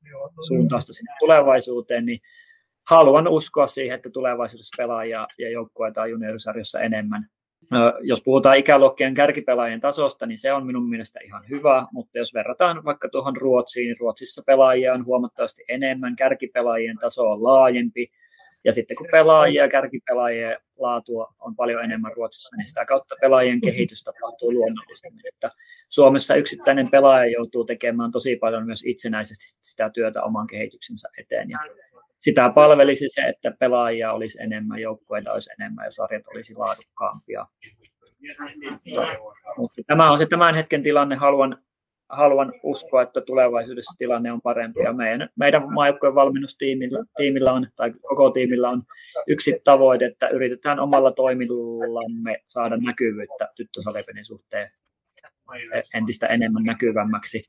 [0.47, 2.21] suuntausta sinne tulevaisuuteen, niin
[2.89, 7.27] haluan uskoa siihen, että tulevaisuudessa pelaajia ja joukkueita on juniorisarjossa enemmän.
[8.01, 12.85] Jos puhutaan ikäluokkien kärkipelaajien tasosta, niin se on minun mielestä ihan hyvä, mutta jos verrataan
[12.85, 18.11] vaikka tuohon Ruotsiin, niin Ruotsissa pelaajia on huomattavasti enemmän, kärkipelaajien taso on laajempi,
[18.65, 24.05] ja sitten kun pelaajia, kärkipelaajien laatua on paljon enemmän Ruotsissa, niin sitä kautta pelaajien kehitys
[24.05, 25.29] tapahtuu luonnollisemmin.
[25.29, 25.51] Että
[25.89, 31.51] Suomessa yksittäinen pelaaja joutuu tekemään tosi paljon myös itsenäisesti sitä työtä oman kehityksensä eteen.
[31.51, 31.59] Ja
[32.21, 37.47] sitä palvelisi se, että pelaajia olisi enemmän, joukkueita olisi enemmän ja sarjat olisi laadukkaampia.
[39.57, 41.17] Mutta tämä on se tämän hetken tilanne.
[41.17, 41.59] Haluan
[42.11, 44.81] haluan uskoa, että tulevaisuudessa tilanne on parempi.
[44.81, 48.83] Ja meidän, meidän maajoukkojen valmennustiimillä tiimillä on, tai koko tiimillä on
[49.27, 54.71] yksi tavoite, että yritetään omalla toimillamme saada näkyvyyttä tyttösalipenin suhteen
[55.95, 57.43] entistä enemmän näkyvämmäksi.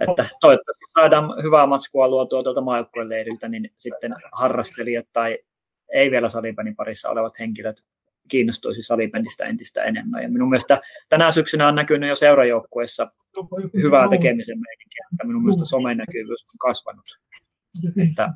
[0.00, 5.38] Että toivottavasti saadaan hyvää matskua luotua tuolta maajoukkueen leiriltä, niin sitten harrastelijat tai
[5.92, 7.76] ei vielä salipenin parissa olevat henkilöt
[8.28, 10.22] kiinnostuisi salibändistä entistä enemmän.
[10.22, 13.12] Ja minun mielestä tänä syksynä on näkynyt jo seurajoukkueessa
[13.82, 15.06] hyvää tekemisen meininkiä.
[15.18, 17.04] Ja minun mielestä somen näkyvyys on kasvanut.
[18.08, 18.30] Että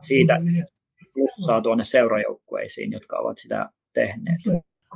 [0.00, 0.40] siitä
[1.46, 4.40] saa tuonne seurajoukkueisiin, jotka ovat sitä tehneet.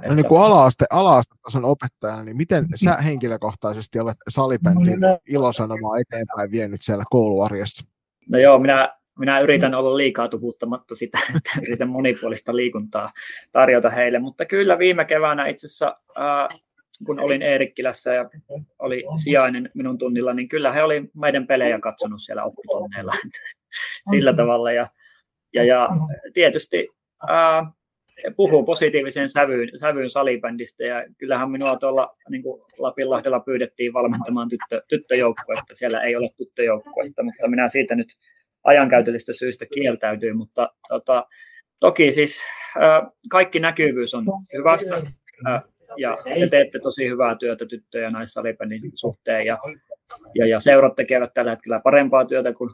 [0.09, 6.83] No niin kuin ala-aste, ala-astetason opettajana, niin miten sä henkilökohtaisesti olet salibändin ilosanomaa eteenpäin vienyt
[6.83, 7.87] siellä kouluarjessa?
[8.29, 13.11] No joo, minä minä yritän olla liikaa tuputtamatta sitä, että yritän monipuolista liikuntaa
[13.53, 16.61] tarjota heille, mutta kyllä viime keväänä itse asiassa, äh,
[17.07, 18.31] kun olin Eerikkilässä ja
[18.79, 23.13] oli sijainen minun tunnilla, niin kyllä he oli meidän pelejä katsonut siellä oppitunneilla
[24.11, 24.73] sillä tavalla.
[24.73, 24.89] Ja,
[25.55, 25.89] ja, ja
[26.35, 26.89] tietysti
[27.31, 27.73] äh,
[28.37, 34.83] puhuu positiiviseen sävyyn, sävyyn salibändistä ja kyllähän minua tuolla niin kuin Lapinlahdella pyydettiin valmentamaan tyttö,
[34.89, 35.75] tyttöjoukkuetta.
[35.75, 38.09] Siellä ei ole tyttöjoukkuetta, mutta minä siitä nyt
[38.65, 41.27] ajankäytöllistä syistä kieltäytyy, mutta tota,
[41.81, 42.41] toki siis
[43.31, 44.25] kaikki näkyvyys on
[44.59, 45.03] hyvästä
[45.97, 49.59] ja te teette tosi hyvää työtä tyttöjen ja naissalibändin suhteen ja,
[50.35, 52.71] ja, ja seurat tekevät tällä hetkellä parempaa työtä kuin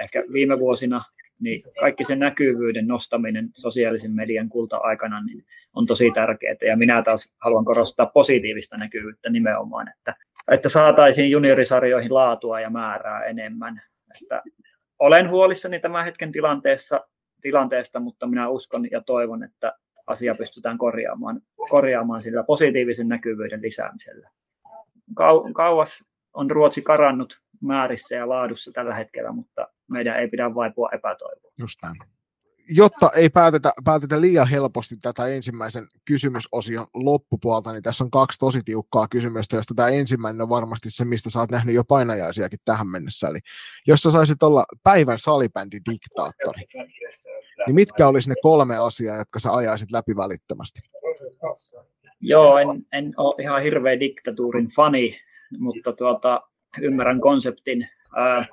[0.00, 1.00] ehkä viime vuosina,
[1.40, 6.56] niin kaikki sen näkyvyyden nostaminen sosiaalisen median kulta-aikana niin on tosi tärkeää.
[6.66, 10.14] Ja minä taas haluan korostaa positiivista näkyvyyttä nimenomaan, että,
[10.50, 13.82] että saataisiin juniorisarjoihin laatua ja määrää enemmän.
[14.22, 14.42] Että
[14.98, 17.06] olen huolissani tämän hetken tilanteessa,
[17.40, 19.72] tilanteesta, mutta minä uskon ja toivon, että
[20.06, 24.30] asia pystytään korjaamaan, korjaamaan sillä positiivisen näkyvyyden lisäämisellä.
[25.14, 30.88] Kau, kauas on Ruotsi karannut määrissä ja laadussa tällä hetkellä, mutta meidän ei pidä vaipua
[30.92, 31.52] epätoivoon.
[31.58, 31.96] Just näin
[32.70, 38.60] jotta ei päätetä, päätetä liian helposti tätä ensimmäisen kysymysosion loppupuolta, niin tässä on kaksi tosi
[38.64, 42.88] tiukkaa kysymystä, josta tämä ensimmäinen on varmasti se, mistä sä oot nähnyt jo painajaisiakin tähän
[42.88, 43.28] mennessä.
[43.28, 43.38] Eli
[43.86, 46.64] jos sä saisit olla päivän salibändin diktaattori,
[47.66, 50.80] niin mitkä olisi ne kolme asiaa, jotka sä ajaisit läpi välittömästi?
[52.20, 55.16] Joo, en, en ole ihan hirveä diktatuurin fani,
[55.58, 56.42] mutta tuota,
[56.80, 57.88] ymmärrän konseptin.
[58.16, 58.46] Ää,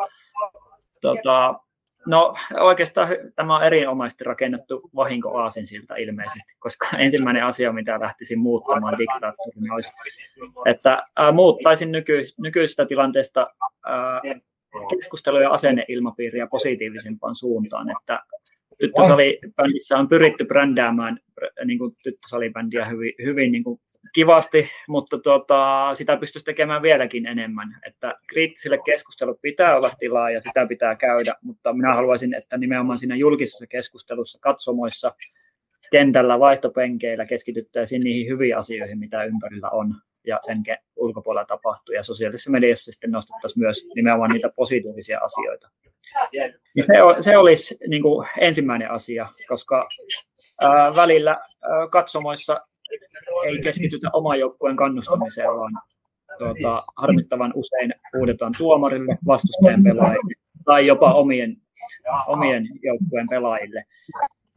[1.01, 1.59] tuota,
[2.07, 8.97] No oikeastaan tämä on erinomaisesti rakennettu vahinko Aasinsilta ilmeisesti, koska ensimmäinen asia, mitä lähtisin muuttamaan
[8.97, 9.91] diktaattorina olisi,
[10.65, 13.47] että ää, muuttaisin nyky, nykyistä tilanteesta
[13.85, 14.21] ää,
[14.89, 18.23] keskustelu- ja asenneilmapiiriä positiivisempaan suuntaan, että
[18.77, 21.19] tyttösalibändissä on pyritty brändäämään
[21.65, 23.79] niin kuin tyttösalibändiä hyvin, hyvin niin kuin
[24.13, 27.79] kivasti, mutta tuota, sitä pystyisi tekemään vieläkin enemmän.
[27.87, 32.99] Että kriittiselle keskustelulle pitää olla tilaa ja sitä pitää käydä, mutta minä haluaisin, että nimenomaan
[32.99, 35.15] siinä julkisessa keskustelussa, katsomoissa,
[35.91, 39.95] kentällä, vaihtopenkeillä keskityttäisiin niihin hyviin asioihin, mitä ympärillä on
[40.25, 40.63] ja sen
[40.95, 41.95] ulkopuolella tapahtuu.
[41.95, 45.69] Ja sosiaalisessa mediassa sitten nostettaisiin myös nimenomaan niitä positiivisia asioita.
[46.75, 49.89] Niin se, se olisi niin kuin ensimmäinen asia, koska
[50.61, 52.61] ää, välillä ää, katsomoissa
[53.45, 55.81] ei keskitytä oman joukkueen kannustamiseen, vaan
[56.37, 60.33] tuota, harmittavan usein huudetaan tuomarille, vastustajan pelaajille
[60.65, 61.57] tai jopa omien,
[62.27, 63.85] omien joukkueen pelaajille,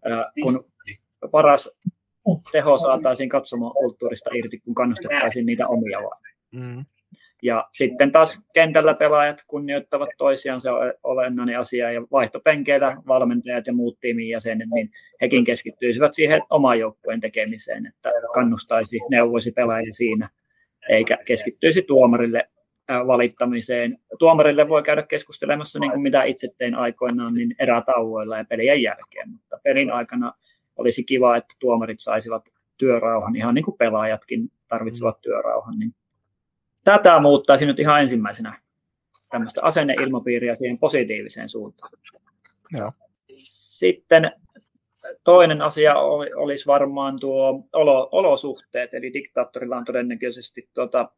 [0.04, 0.64] ää, kun
[1.30, 1.70] paras
[2.52, 6.22] teho saataisiin katsomaan kulttuurista irti, kun kannustettaisiin niitä omia vaan.
[6.54, 6.84] Mm.
[7.42, 13.72] Ja sitten taas kentällä pelaajat kunnioittavat toisiaan, se on olennainen asia, ja vaihtopenkeillä valmentajat ja
[13.72, 14.90] muut tiimin jäsenet, niin
[15.20, 20.28] hekin keskittyisivät siihen oman joukkueen tekemiseen, että kannustaisi, neuvoisi pelaajia siinä,
[20.88, 22.48] eikä keskittyisi tuomarille
[23.06, 23.98] valittamiseen.
[24.18, 29.30] Tuomarille voi käydä keskustelemassa, niin kuin mitä itse tein aikoinaan, niin erätauoilla ja pelien jälkeen,
[29.30, 30.32] mutta pelin aikana
[30.80, 35.22] olisi kiva, että tuomarit saisivat työrauhan, ihan niin kuin pelaajatkin tarvitsevat mm.
[35.22, 35.94] työrauhan, niin
[36.84, 38.60] tätä muuttaisi nyt ihan ensimmäisenä
[39.30, 41.92] tämmöistä asenneilmapiiriä siihen positiiviseen suuntaan.
[42.78, 42.92] Joo.
[43.36, 44.32] Sitten
[45.24, 45.94] toinen asia
[46.36, 51.10] olisi varmaan tuo olo, olosuhteet, eli diktaattorilla on todennäköisesti tuota,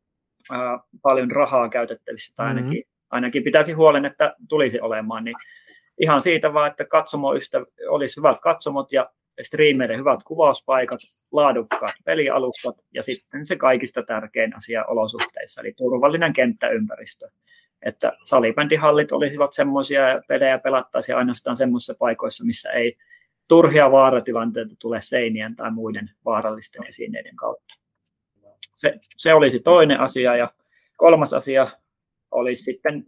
[0.52, 3.06] ää, paljon rahaa käytettävissä, tai ainakin, mm-hmm.
[3.10, 5.36] ainakin pitäisi huolen, että tulisi olemaan, niin
[6.00, 7.58] ihan siitä vaan, että katsomoystä
[7.88, 9.10] olisi hyvät katsomot ja
[9.42, 11.00] striimeiden hyvät kuvauspaikat,
[11.32, 17.28] laadukkaat pelialustat ja sitten se kaikista tärkein asia olosuhteissa, eli turvallinen kenttäympäristö.
[17.82, 22.96] Että salibändihallit olisivat semmoisia ja pelejä pelattaisiin ainoastaan semmoisissa paikoissa, missä ei
[23.48, 27.74] turhia vaaratilanteita tule seinien tai muiden vaarallisten esineiden kautta.
[28.74, 30.50] Se, se olisi toinen asia ja
[30.96, 31.70] kolmas asia
[32.30, 33.04] olisi sitten,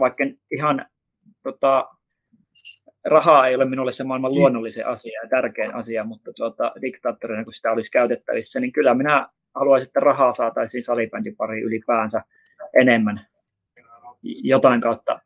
[0.00, 0.86] vaikka ihan
[1.42, 1.88] tota,
[3.04, 4.40] rahaa ei ole minulle se maailman niin.
[4.40, 9.28] luonnollisen asia ja tärkein asia, mutta tuota, diktaattorina, kun sitä olisi käytettävissä, niin kyllä minä
[9.54, 12.22] haluaisin, että rahaa saataisiin salibändin pari ylipäänsä
[12.80, 13.26] enemmän
[14.22, 15.20] jotain kautta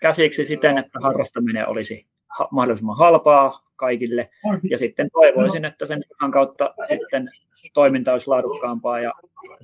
[0.00, 2.06] käsiksi siten, että harrastaminen olisi
[2.50, 4.30] mahdollisimman halpaa kaikille.
[4.70, 7.30] Ja sitten toivoisin, että sen kautta sitten
[7.74, 9.12] toiminta olisi laadukkaampaa ja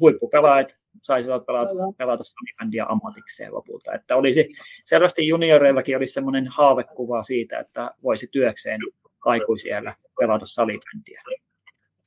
[0.01, 3.95] huippupelaajat saisivat pelata, pelata salibändiä ammatikseen lopulta.
[3.95, 4.49] Että olisi,
[4.85, 8.81] selvästi junioreillakin olisi semmoinen haavekuva siitä, että voisi työkseen
[9.25, 11.23] aikuisiellä pelata salibändiä.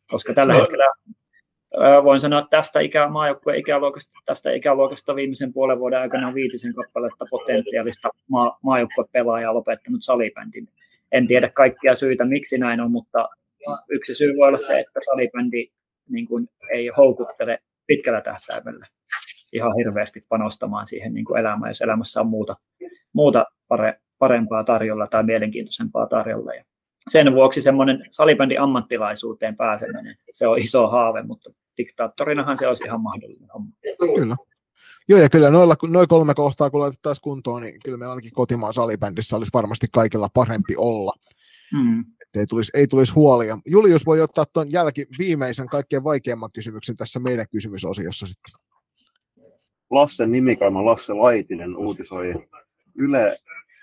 [0.09, 0.85] Koska tällä hetkellä
[2.03, 6.73] voin sanoa, että tästä ikä, maajoukkueen ikäluokasta, tästä ikäluokasta viimeisen puolen vuoden aikana on viitisen
[6.73, 10.67] kappaletta potentiaalista maa, maajoukkuepelaajaa lopettanut salibändin.
[11.11, 13.29] En tiedä kaikkia syitä, miksi näin on, mutta
[13.89, 15.71] yksi syy voi olla se, että salibändi
[16.09, 18.85] niin kuin, ei houkuttele pitkällä tähtäimellä
[19.53, 22.55] ihan hirveästi panostamaan siihen niin kuin elämään, jos elämässä on muuta,
[23.13, 26.53] muuta pare, parempaa tarjolla tai mielenkiintoisempaa tarjolla.
[26.53, 26.63] Ja
[27.09, 33.01] sen vuoksi semmoinen salibändin ammattilaisuuteen pääseminen, se on iso haave, mutta diktaattorinahan se olisi ihan
[33.01, 33.71] mahdollinen homma.
[34.15, 34.35] Kyllä.
[35.07, 38.73] Joo, ja kyllä noilla, noin kolme kohtaa, kun laitettaisiin kuntoon, niin kyllä meillä ainakin kotimaan
[38.73, 41.13] salibändissä olisi varmasti kaikilla parempi olla.
[41.73, 42.05] Mm.
[42.35, 43.57] Ei tulisi, ei tulisi huolia.
[43.65, 48.53] Julius voi ottaa tuon jälki viimeisen kaikkein vaikeimman kysymyksen tässä meidän kysymysosiossa sitten.
[49.89, 52.33] Lassen nimikaima Lasse Laitinen uutisoi
[52.97, 53.37] Yle,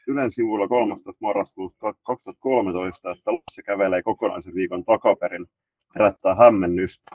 [0.07, 1.13] Ylen sivulla 13.
[1.21, 5.47] marraskuuta 2013, että Lasse kävelee kokonaisen viikon takaperin,
[5.95, 7.11] herättää hämmennystä.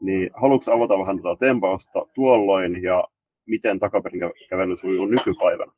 [0.00, 3.04] Niin haluatko avata vähän tätä tempausta tuolloin ja
[3.46, 5.72] miten takaperin kävely sujuu nykypäivänä?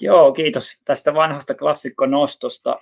[0.00, 2.78] Joo, kiitos tästä vanhasta klassikkonostosta.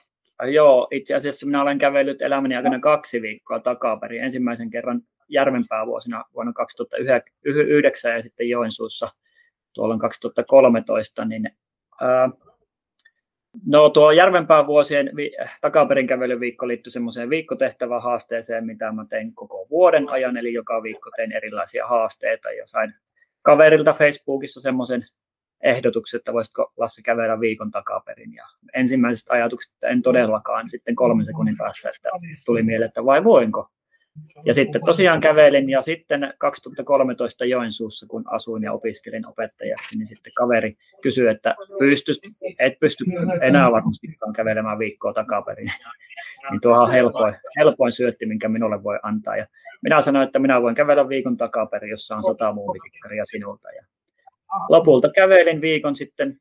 [0.46, 4.24] Joo, itse asiassa minä olen kävellyt elämäni aikana kaksi viikkoa takaperin.
[4.24, 9.08] Ensimmäisen kerran Järvenpää vuosina vuonna 2009 ja sitten Joensuussa
[9.72, 11.50] tuolla 2013, niin
[12.00, 12.30] ää,
[13.66, 19.66] No tuo Järvenpään vuosien vi- takaperin kävelyviikko liittyi semmoiseen viikkotehtävän haasteeseen, mitä mä tein koko
[19.70, 22.94] vuoden ajan, eli joka viikko tein erilaisia haasteita ja sain
[23.42, 25.06] kaverilta Facebookissa semmoisen
[25.62, 28.34] ehdotuksen, että voisitko Lassi kävellä viikon takaperin.
[28.34, 28.44] Ja
[28.74, 32.10] ensimmäisestä ajatuksesta en todellakaan sitten kolmen sekunnin päästä, että
[32.46, 33.70] tuli mieleen, että vai voinko.
[34.44, 40.32] Ja sitten tosiaan kävelin ja sitten 2013 Joensuussa, kun asuin ja opiskelin opettajaksi, niin sitten
[40.36, 42.20] kaveri kysyi, että pystyst,
[42.58, 43.04] et pysty
[43.40, 45.68] enää varmastikaan kävelemään viikkoa takaperin.
[46.50, 49.36] niin tuohan on helpoin, helpoin syötti, minkä minulle voi antaa.
[49.36, 49.46] Ja
[49.82, 53.68] minä sanoin, että minä voin kävellä viikon takaperin, jossa on sata muumitikkaria sinulta.
[53.72, 53.82] Ja
[54.68, 56.40] lopulta kävelin viikon sitten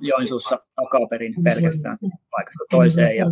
[0.00, 3.16] Joensuussa takaperin pelkästään siis paikasta toiseen.
[3.16, 3.26] Ja,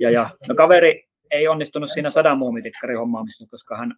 [0.00, 3.94] ja, ja no kaveri ei onnistunut siinä sadan muumitikkarin hommaamisessa, koska hän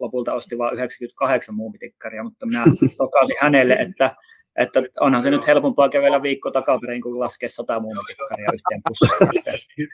[0.00, 2.64] lopulta osti vain 98 muumitikkaria, mutta minä
[2.98, 4.16] tokasin hänelle, että,
[4.58, 9.88] että onhan se nyt helpompaa kävellä viikko takaperin, kuin laskea 100 muumitikkaria yhteen pussiin.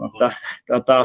[0.00, 0.30] mutta
[0.66, 1.04] tota,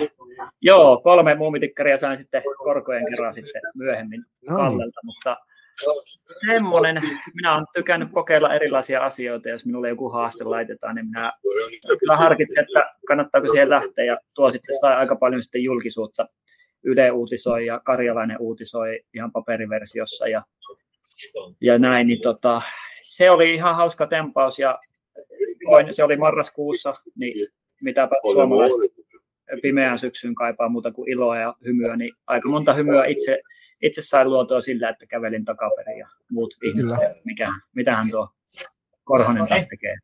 [0.61, 5.37] joo, kolme muumitikkaria sain sitten korkojen kerran sitten myöhemmin Kallelta, mutta
[6.45, 7.01] semmoinen,
[7.33, 11.31] minä olen tykännyt kokeilla erilaisia asioita, jos minulle joku haaste laitetaan, niin minä
[11.99, 16.25] kyllä harkitsen, että kannattaako siihen lähteä, ja tuo sitten sai aika paljon sitten julkisuutta.
[16.83, 20.43] Yle uutisoi ja Karjalainen uutisoi ihan paperiversiossa ja,
[21.61, 22.61] ja näin, niin tota,
[23.03, 24.79] se oli ihan hauska tempaus ja
[25.91, 27.47] se oli marraskuussa, niin
[27.83, 28.91] mitäpä suomalaiset
[29.61, 33.41] pimeään syksyyn kaipaa muuta kuin iloa ja hymyä, niin aika monta hymyä itse
[33.85, 38.29] itse sain luotua sillä, että kävelin takaperin ja muut ihmiset, mikä, mitähän tuo
[39.03, 39.95] Korhonen taas tekee.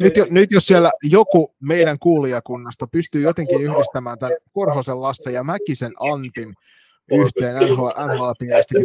[0.00, 5.44] Nyt, jo, nyt jos siellä joku meidän kuulijakunnasta pystyy jotenkin yhdistämään tämän Korhosen Lasse ja
[5.44, 6.54] Mäkisen Antin
[7.12, 8.30] yhteen NHL, nhl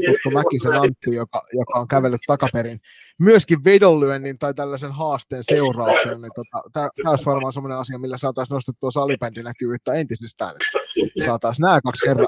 [0.05, 2.79] tuttu Mäkisen Antti, joka, joka on kävellyt takaperin
[3.19, 8.55] myöskin vedonlyönnin tai tällaisen haasteen seurauksena, niin tota, tämä olisi varmaan sellainen asia, millä saataisiin
[8.55, 10.55] nostettua salibändinäkyvyyttä entisestään.
[11.25, 12.25] Saataisiin nämä kaksi herra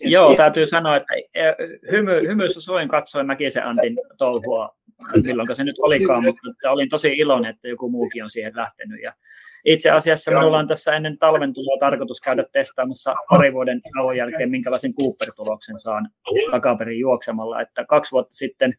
[0.00, 1.42] Joo, täytyy sanoa, että e,
[1.90, 4.76] hymy, hymyssä soin katsoin Mäkisen Antin touhua,
[5.22, 9.02] milloin se nyt olikaan, mutta olin tosi iloinen, että joku muukin on siihen lähtenyt.
[9.02, 9.12] Ja
[9.66, 14.50] itse asiassa minulla on tässä ennen talven tuloa tarkoitus käydä testaamassa pari vuoden tauon jälkeen,
[14.50, 16.10] minkälaisen Cooper-tuloksen saan
[16.50, 17.60] takaperin juoksemalla.
[17.60, 18.74] Että kaksi vuotta sitten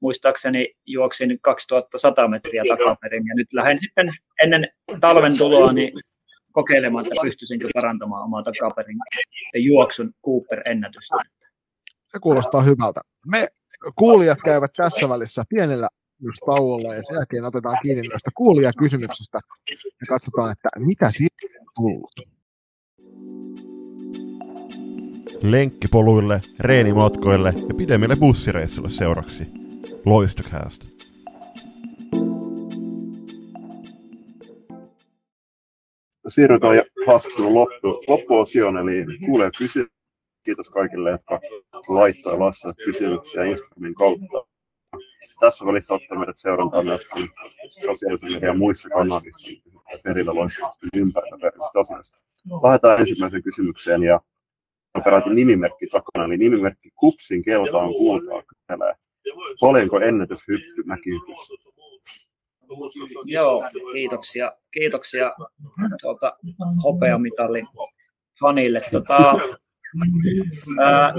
[0.00, 4.12] muistaakseni juoksin 2100 metriä takaperin ja nyt lähden sitten
[4.42, 4.68] ennen
[5.00, 5.92] talven tuloa niin
[6.52, 8.96] kokeilemaan, että pystyisinkö parantamaan omaa takaperin
[9.54, 11.16] juoksun Cooper-ennätystä.
[12.06, 13.00] Se kuulostaa hyvältä.
[13.26, 13.48] Me
[13.94, 15.88] kuulijat käyvät tässä välissä pienellä
[16.22, 19.38] just tauolla ja sen jälkeen otetaan kiinni noista kuulijakysymyksistä
[20.00, 22.12] ja katsotaan, että mitä siitä on tullut.
[25.42, 29.46] Lenkkipoluille, reenimatkoille ja pidemmille bussireissuille seuraksi.
[30.04, 30.84] Loistocast.
[36.28, 39.86] Siirrytään haastattelun loppu, loppuosioon, eli kuulee kysy.
[40.44, 41.40] Kiitos kaikille, jotka
[41.88, 44.51] laittoi Lasse kysymyksiä Instagramin kautta
[45.40, 47.06] tässä välissä ottaa meidät seurantaa myös
[47.84, 49.50] sosiaalisen median muissa kanavissa
[50.04, 52.18] perillä loistavasti ympärillä asioista.
[52.62, 54.20] Lähdetään ensimmäiseen kysymykseen ja
[55.04, 58.94] peräti nimimerkki takana, eli nimimerkki Kupsin keltaan kultaa kyselee.
[59.60, 61.54] Paljonko ennätyshyppy mäkihypyssä?
[63.24, 64.52] Joo, kiitoksia.
[64.70, 65.32] Kiitoksia
[66.02, 66.36] tuota,
[66.84, 67.68] hopeamitalin
[68.40, 68.80] fanille.
[68.92, 69.38] Tota,
[70.80, 71.14] ää,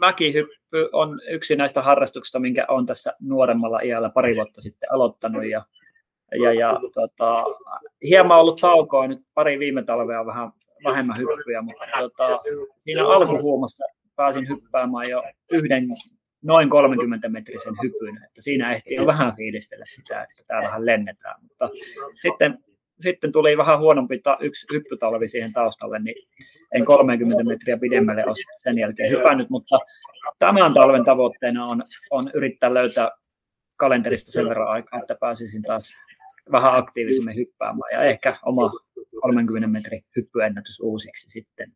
[0.00, 0.57] mäkihyppy
[0.92, 5.44] on yksi näistä harrastuksista, minkä olen tässä nuoremmalla iällä pari vuotta sitten aloittanut.
[5.44, 5.64] Ja,
[6.42, 7.44] ja, ja tota,
[8.02, 10.50] hieman ollut taukoa nyt pari viime talvea vähän
[10.84, 12.38] vähemmän hyppyjä, mutta tota,
[12.78, 13.84] siinä alkuhuumassa
[14.16, 15.84] pääsin hyppäämään jo yhden
[16.42, 21.70] noin 30 metrisen hypyn, että siinä ehtii jo vähän fiilistellä sitä, että täällähän lennetään, mutta
[22.22, 22.58] sitten
[23.00, 26.28] sitten tuli vähän huonompi ta, yksi hyppytalvi siihen taustalle, niin
[26.72, 29.78] en 30 metriä pidemmälle ole sen jälkeen hypännyt, mutta
[30.38, 33.10] tämän talven tavoitteena on, on yrittää löytää
[33.76, 35.90] kalenterista sen verran aikaa, että pääsisin taas
[36.52, 38.70] vähän aktiivisemmin hyppäämään ja ehkä oma
[39.22, 41.72] 30 metrin hyppyennätys uusiksi sitten.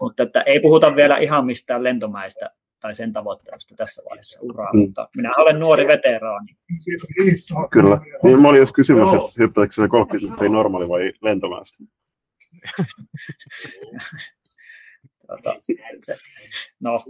[0.00, 2.50] Mutta että ei puhuta vielä ihan mistään lentomäistä
[2.80, 4.78] tai sen tavoittelusta tässä vaiheessa uraa, mm.
[4.78, 6.56] mutta minä olen nuori veteraani.
[7.70, 8.00] Kyllä.
[8.22, 11.84] Niin, mä olin jos kysymys, että hyppääkö se 30 metriä normaali vai lentomäistä?
[15.26, 15.56] tota,
[15.98, 16.16] se,
[16.80, 17.04] no,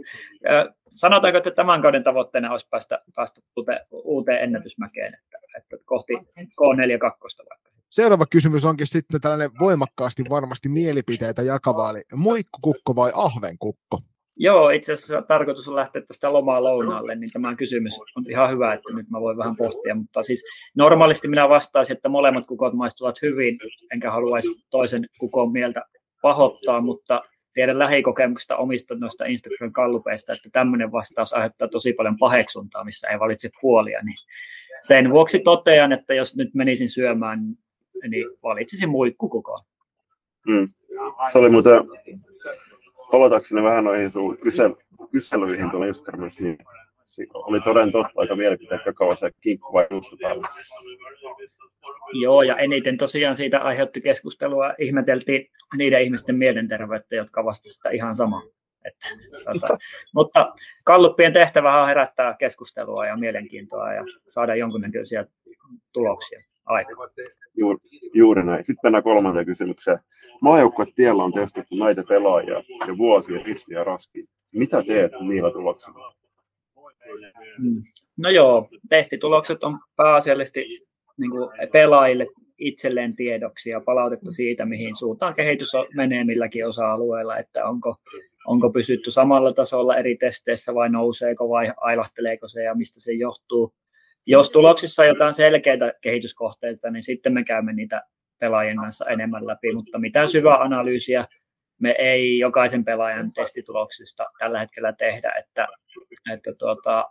[0.91, 3.41] sanotaanko, että tämän kauden tavoitteena olisi päästä, päästä
[3.93, 7.71] uuteen ennätysmäkeen, että, että kohti K42 vaikka.
[7.91, 14.01] Seuraava kysymys onkin sitten tällainen voimakkaasti varmasti mielipiteitä jakava, eli muikkukukko vai ahvenkukko?
[14.43, 18.73] Joo, itse asiassa tarkoitus on lähteä tästä lomaa lounaalle, niin tämä kysymys on ihan hyvä,
[18.73, 23.23] että nyt mä voin vähän pohtia, mutta siis normaalisti minä vastaisin, että molemmat kukot maistuvat
[23.23, 23.59] hyvin,
[23.93, 25.83] enkä haluaisi toisen kukon mieltä
[26.23, 27.23] pahoittaa, mutta
[27.55, 33.51] tiedän lähikokemuksesta omista noista Instagram-kallupeista, että tämmöinen vastaus aiheuttaa tosi paljon paheksuntaa, missä ei valitse
[33.61, 34.19] puolia, niin
[34.83, 37.41] sen vuoksi totean, että jos nyt menisin syömään,
[38.09, 39.61] niin valitsisin muikkukukon.
[40.51, 40.69] Hmm.
[41.33, 41.73] Se oli muuten
[43.11, 44.75] palatakseni vähän noihin sun kysel,
[45.13, 46.59] kyselyihin tuolla Instagramissa, niin
[47.35, 50.49] oli toden totta aika mielipiteet kauan se kinkku vai juusto päällä.
[52.13, 58.15] Joo, ja eniten tosiaan siitä aiheutti keskustelua, ihmeteltiin niiden ihmisten mielenterveyttä, jotka vastasivat sitä ihan
[58.15, 58.43] samaa.
[58.85, 59.09] Että,
[59.53, 59.79] tota,
[60.15, 60.55] mutta
[60.85, 65.27] kalluppien tehtävä on herättää keskustelua ja mielenkiintoa ja saada jonkunnäköisiä
[65.93, 66.39] tuloksia.
[67.57, 67.79] Juuri,
[68.15, 68.65] juuri näin.
[68.65, 69.99] Sitten mennään kolmanteen kysymykseen.
[70.95, 74.25] tiellä on testattu näitä pelaajia jo vuosia riski ja raski.
[74.55, 76.15] Mitä teet niillä tuloksilla?
[77.59, 77.83] Mm.
[78.17, 80.61] No joo, testitulokset on pääasiallisesti
[81.19, 82.27] niin kuin pelaajille
[82.59, 87.97] itselleen tiedoksi ja palautetta siitä, mihin suuntaan kehitys menee milläkin osa-alueella, että onko,
[88.47, 93.73] onko pysytty samalla tasolla eri testeissä vai nouseeko vai ailahteleeko se ja mistä se johtuu.
[94.27, 98.03] Jos tuloksissa on jotain selkeitä kehityskohteita, niin sitten me käymme niitä
[98.39, 101.27] pelaajien kanssa enemmän läpi, mutta mitään syvää analyysiä
[101.81, 105.69] me ei jokaisen pelaajan testituloksista tällä hetkellä tehdä, että,
[106.33, 107.05] että tuota,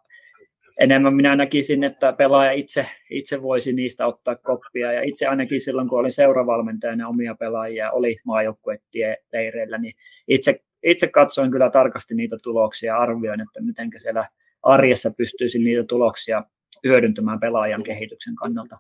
[0.80, 4.94] enemmän minä näkisin, että pelaaja itse, itse voisi niistä ottaa koppia.
[4.94, 9.94] Ja itse ainakin silloin, kun olin seuravalmentajana omia pelaajia, oli maajoukkueleireillä, niin
[10.28, 14.30] itse, itse katsoin kyllä tarkasti niitä tuloksia ja arvioin, että miten siellä
[14.64, 16.44] arjessa pystyisi niitä tuloksia
[16.84, 18.78] hyödyntämään pelaajan kehityksen kannalta.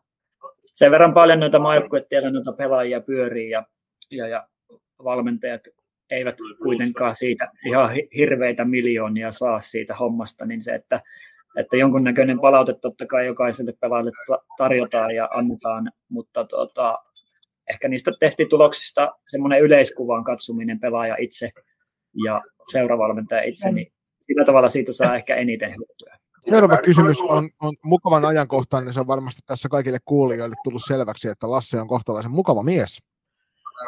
[0.76, 3.66] Sen verran paljon noita maajoukkuetiellä noita pelaajia pyörii ja,
[4.12, 4.48] ja, ja
[5.04, 5.62] valmentajat
[6.12, 11.02] eivät kuitenkaan siitä ihan hirveitä miljoonia saa siitä hommasta, niin se, että
[11.58, 14.12] että jonkunnäköinen palaute totta kai jokaiselle pelaajalle
[14.58, 16.98] tarjotaan ja annetaan, mutta tuota,
[17.70, 21.50] ehkä niistä testituloksista semmoinen yleiskuvan katsominen pelaaja itse
[22.26, 26.19] ja seuravalmentaja itse, niin sillä tavalla siitä saa ehkä eniten hyötyä.
[26.42, 31.28] Seuraava kysymys on, on mukavan ajankohtainen, niin se on varmasti tässä kaikille kuulijoille tullut selväksi,
[31.28, 33.00] että Lasse on kohtalaisen mukava mies.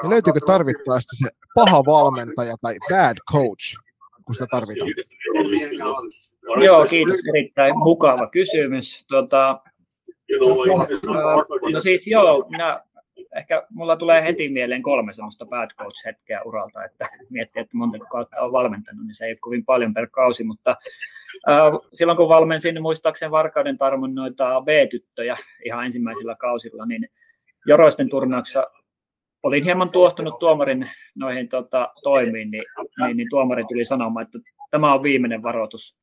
[0.04, 3.78] Ja löytyykö tarvittaessa se paha valmentaja tai bad coach,
[4.26, 4.92] kun sitä tarvitaan?
[6.66, 7.18] Joo, kiitos.
[7.30, 9.06] Erittäin mukava kysymys.
[9.08, 9.62] Tuota,
[11.74, 12.84] no siis joo, minä,
[13.36, 18.42] ehkä mulla tulee heti mieleen kolme semmoista bad coach-hetkeä uralta, että miettii, että monta kautta
[18.42, 20.76] on valmentanut, niin se ei ole kovin paljon per kausi, mutta
[21.94, 27.10] silloin kun valmensin, niin muistaakseni Varkauden Tarmon noita B-tyttöjä ihan ensimmäisillä kausilla, niin
[27.66, 28.68] Joroisten turnauksessa
[29.44, 32.64] olin hieman tuohtunut tuomarin noihin tota, toimiin, niin,
[33.00, 34.40] niin, niin tuomari tuli sanomaan, että
[34.72, 35.98] tämä on viimeinen varoitus.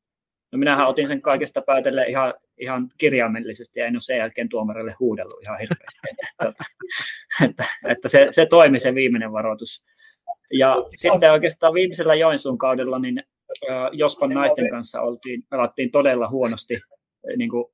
[0.51, 4.95] No minähän otin sen kaikesta päätelle ihan, ihan kirjaimellisesti ja en ole sen jälkeen tuomarille
[4.99, 5.99] huudellut ihan hirveästi.
[6.11, 6.63] Että, että,
[7.43, 9.83] että, että se, se toimi se viimeinen varoitus.
[10.53, 13.23] Ja sitten oikeastaan viimeisellä Joensuun kaudella niin
[13.91, 16.73] Jospan naisten kanssa oltiin, pelattiin todella huonosti
[17.37, 17.65] niin kuin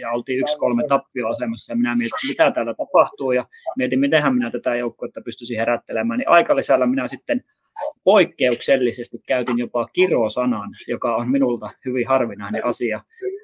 [0.00, 3.46] ja oltiin yksi kolme tappioasemassa ja minä mietin, mitä täällä tapahtuu ja
[3.76, 7.44] mietin, mitenhän minä tätä joukkuetta pystyisin herättelemään, niin aikalisällä minä sitten
[8.04, 13.00] poikkeuksellisesti käytin jopa kirosanan, joka on minulta hyvin harvinainen asia.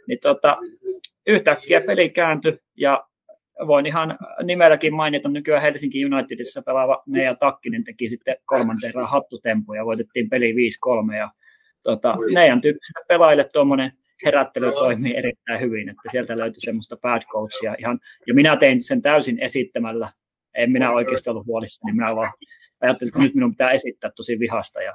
[0.08, 0.56] Niin tota,
[1.26, 3.06] yhtäkkiä peli kääntyi ja
[3.66, 9.84] voin ihan nimelläkin mainita, nykyään Helsinki Unitedissa pelaava Neija Takkinen teki sitten kolmanteen hattutempu ja
[9.84, 11.30] voitettiin peli 5-3 ja
[11.86, 13.92] tota, Neijan tyyppisille pelaajille tuommoinen
[14.24, 19.02] herättely toimii erittäin hyvin, että sieltä löytyi semmoista bad coachia ihan, ja minä tein sen
[19.02, 20.12] täysin esittämällä,
[20.54, 22.32] en minä oikeasti ollut huolissani, minä vaan
[22.80, 24.94] ajattelin, että nyt minun pitää esittää tosi vihasta ja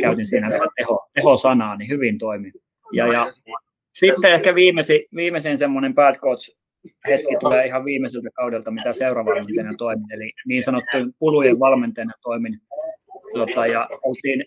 [0.00, 2.52] käytin siinä vielä teho, tehosanaa, niin hyvin toimi.
[2.92, 3.32] Ja, ja
[3.94, 6.56] sitten ehkä viimeisin, viimeisin semmoinen bad coach
[7.08, 12.60] hetki tulee ihan viimeiseltä kaudelta, mitä seuravalmentajana toimin, eli niin sanottujen pulujen valmentajana toimin.
[13.32, 14.44] Tota, ja oltiin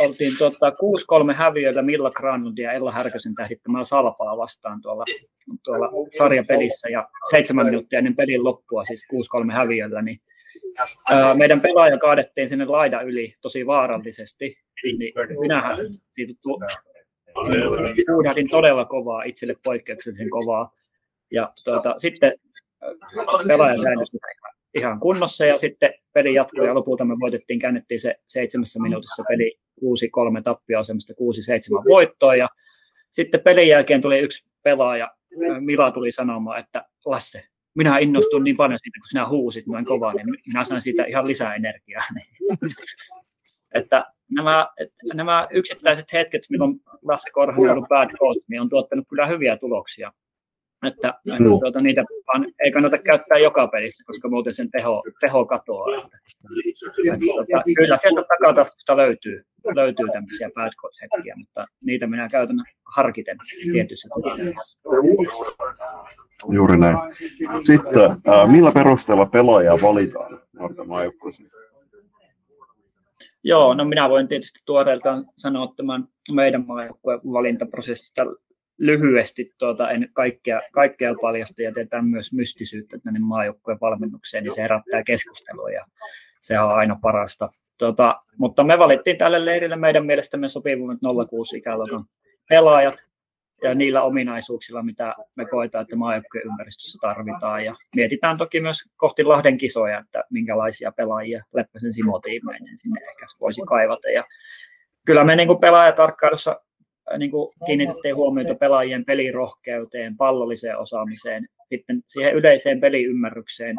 [0.00, 0.70] oltiin tuota,
[1.32, 5.04] 6-3 häviöllä Milla Granlund ja Ella Härkösen tähdittämällä Salpaa vastaan tuolla,
[5.64, 9.06] tuolla sarjapelissä ja seitsemän minuuttia ennen pelin loppua, siis
[9.48, 10.20] 6-3 häviöllä, niin
[11.34, 14.58] meidän pelaaja kaadettiin sinne laida yli tosi vaarallisesti,
[14.98, 15.78] niin minähän
[16.10, 16.32] siitä
[18.12, 20.74] huudahdin todella kovaa, itselle poikkeuksellisen kovaa.
[21.30, 22.32] Ja tuota, sitten
[23.46, 24.04] pelaaja säilyi
[24.74, 29.58] ihan kunnossa ja sitten peli jatkui ja lopulta me voitettiin, käännettiin se seitsemässä minuutissa peli
[29.80, 31.16] 6-3 tappia semmoista 6-7
[31.90, 32.48] voittoa ja
[33.12, 35.10] sitten pelin jälkeen tuli yksi pelaaja,
[35.60, 37.44] Mila tuli sanomaan, että Lasse,
[37.74, 41.26] minä innostun niin paljon siitä, kun sinä huusit noin kovaa, niin minä sain siitä ihan
[41.26, 42.02] lisää energiaa.
[43.74, 44.68] että nämä,
[45.14, 49.56] nämä yksittäiset hetket, milloin Lasse Korhonen on ollut bad coach, niin on tuottanut kyllä hyviä
[49.56, 50.12] tuloksia
[50.86, 51.44] että mm.
[51.44, 55.96] tuota, niitä vaan ei kannata käyttää joka pelissä, koska muuten sen teho, teho katoaa.
[55.96, 56.18] Että,
[57.04, 60.72] että, tuota, kyllä sieltä takataskusta löytyy, löytyy tämmöisiä bad
[61.02, 62.56] hetkiä, mutta niitä minä käytän
[62.96, 63.36] harkiten
[63.72, 64.78] tietyissä tilanteissa.
[66.52, 66.96] Juuri näin.
[67.62, 70.86] Sitten, äh, millä perusteella pelaajia valitaan nuorten
[73.44, 78.22] Joo, no minä voin tietysti tuoreeltaan sanoa tämän meidän maajoukkueen valintaprosessista
[78.78, 85.02] lyhyesti, tuota, en kaikkea, kaikkea paljasta, jätetään myös mystisyyttä tänne maajoukkueen valmennukseen, niin se herättää
[85.02, 85.86] keskustelua ja
[86.40, 87.48] se on aina parasta.
[87.78, 90.98] Tuota, mutta me valittiin tälle leirille meidän mielestämme sopivimmat
[91.30, 92.04] 06 ikäluokan
[92.48, 93.06] pelaajat
[93.62, 97.64] ja niillä ominaisuuksilla, mitä me koetaan, että maajoukkueen ympäristössä tarvitaan.
[97.64, 103.26] Ja mietitään toki myös kohti Lahden kisoja, että minkälaisia pelaajia Leppäsen Simo tiimeen sinne ehkä
[103.40, 104.10] voisi kaivata.
[104.10, 104.24] Ja
[105.06, 106.60] kyllä me niin pelaajatarkkailussa
[107.18, 113.76] niin kuin kiinnitettiin huomiota pelaajien pelirohkeuteen, pallolliseen osaamiseen, sitten siihen yleiseen peliymmärrykseen,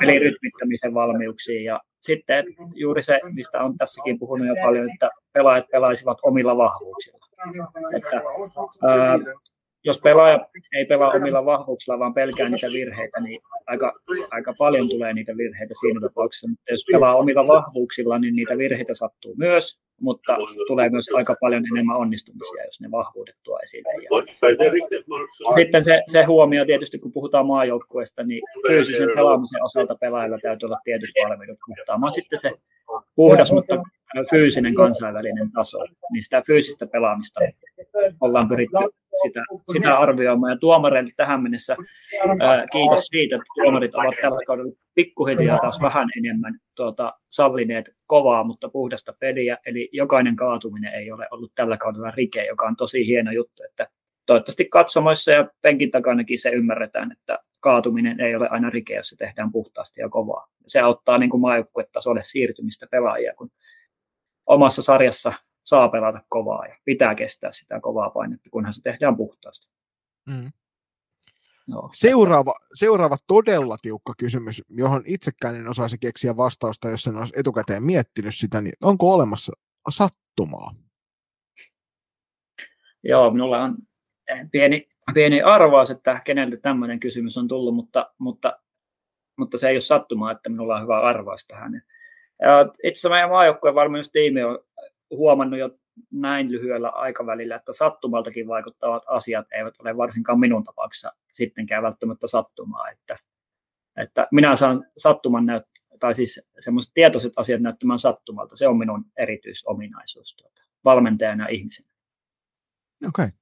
[0.00, 2.44] pelirytmittämisen valmiuksiin ja sitten
[2.74, 7.26] juuri se, mistä on tässäkin puhunut jo paljon, että pelaajat pelaisivat omilla vahvuuksilla.
[7.96, 8.22] Että,
[8.88, 9.18] ää,
[9.84, 10.46] jos pelaaja
[10.76, 13.92] ei pelaa omilla vahvuuksilla, vaan pelkää niitä virheitä, niin aika,
[14.30, 16.48] aika paljon tulee niitä virheitä siinä tapauksessa.
[16.48, 20.36] Mutta jos pelaa omilla vahvuuksilla, niin niitä virheitä sattuu myös, mutta
[20.66, 23.88] tulee myös aika paljon enemmän onnistumisia, jos ne vahvuudet tuo esille.
[25.46, 30.66] Ja sitten se, se huomio tietysti, kun puhutaan maajoukkueesta, niin fyysisen pelaamisen osalta pelaajilla täytyy
[30.66, 32.52] olla tietyt valmiudet kohtaamaan sitten se
[33.16, 33.82] puhdas, mutta
[34.30, 35.78] fyysinen kansainvälinen taso,
[36.12, 37.40] niin sitä fyysistä pelaamista
[38.20, 38.76] ollaan pyritty
[39.22, 39.42] sitä,
[39.72, 40.52] sitä arvioimaan.
[40.52, 41.76] Ja tuomareille tähän mennessä
[42.40, 48.44] ää, kiitos siitä, että tuomarit ovat tällä kaudella pikkuhiljaa taas vähän enemmän tuota, sallineet kovaa,
[48.44, 49.58] mutta puhdasta peliä.
[49.66, 53.88] Eli jokainen kaatuminen ei ole ollut tällä kaudella rike, joka on tosi hieno juttu, että
[54.26, 59.16] toivottavasti katsomoissa ja penkin takanakin se ymmärretään, että kaatuminen ei ole aina rike, jos se
[59.16, 60.48] tehdään puhtaasti ja kovaa.
[60.66, 63.50] Se auttaa niin maajoukkuetasolle siirtymistä pelaajia, kun
[64.46, 65.32] omassa sarjassa
[65.64, 69.72] saa pelata kovaa ja pitää kestää sitä kovaa painetta, kunhan se tehdään puhtaasti.
[70.26, 70.52] Mm.
[71.66, 77.32] No, seuraava, seuraava todella tiukka kysymys, johon itsekään en osaisi keksiä vastausta, jos en olisi
[77.36, 79.52] etukäteen miettinyt sitä, niin onko olemassa
[79.88, 80.74] sattumaa?
[83.02, 83.76] Joo, minulla on
[84.50, 88.60] pieni, pieni arvaus, että keneltä tämmöinen kysymys on tullut, mutta, mutta,
[89.36, 91.82] mutta se ei ole sattumaa, että minulla on hyvä arvaus tähän.
[92.40, 94.58] Ja itse meidän maajoukkueen valmennustiimi on
[95.10, 95.70] huomannut jo
[96.10, 102.90] näin lyhyellä aikavälillä, että sattumaltakin vaikuttavat asiat eivät ole varsinkaan minun tapauksessa sittenkään välttämättä sattumaa.
[102.90, 103.18] Että,
[103.96, 105.62] että minä saan sattuman näyt,
[106.00, 108.56] tai siis semmoiset tietoiset asiat näyttämään sattumalta.
[108.56, 111.88] Se on minun erityisominaisuus tuota, valmentajana ja ihmisenä.
[113.08, 113.24] Okei.
[113.24, 113.38] Okay.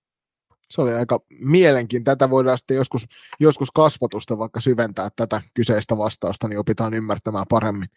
[0.62, 2.16] Se oli aika mielenkiintoista.
[2.16, 3.06] Tätä voidaan sitten joskus,
[3.40, 7.88] joskus kasvatusta vaikka syventää tätä kyseistä vastausta, niin opitaan ymmärtämään paremmin.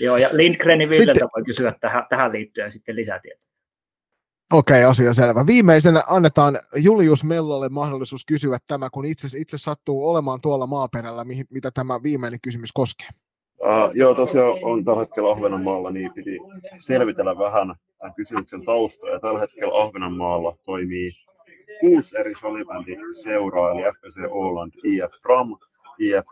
[0.00, 1.28] Joo, ja Lindgrenin Villeltä sitten...
[1.36, 3.56] voi kysyä tähän, tähän liittyen sitten lisätietoja.
[4.52, 5.46] Okei, okay, asia selvä.
[5.46, 11.46] Viimeisenä annetaan Julius Mellolle mahdollisuus kysyä tämä, kun itse, itse sattuu olemaan tuolla maaperällä, mihin,
[11.50, 13.08] mitä tämä viimeinen kysymys koskee.
[13.60, 16.38] Uh, joo, tosiaan on tällä hetkellä Ahvenanmaalla, niin piti
[16.78, 19.10] selvitellä vähän tämän kysymyksen taustaa.
[19.10, 21.12] Ja tällä hetkellä Ahvenanmaalla toimii
[21.80, 25.56] kuusi eri salibändin seuraa, eli FPC Åland, IF Fram,
[25.98, 26.26] IF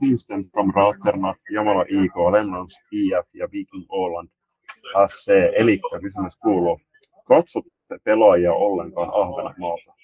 [0.00, 4.28] Finsten from Ratterna, Jamala IK, Lennons IF ja Viking Åland
[5.08, 5.28] SC.
[5.56, 6.80] Eli kysymys kuuluu,
[7.24, 10.01] katsotte pelaajia ollenkaan Ahvenanmaalta?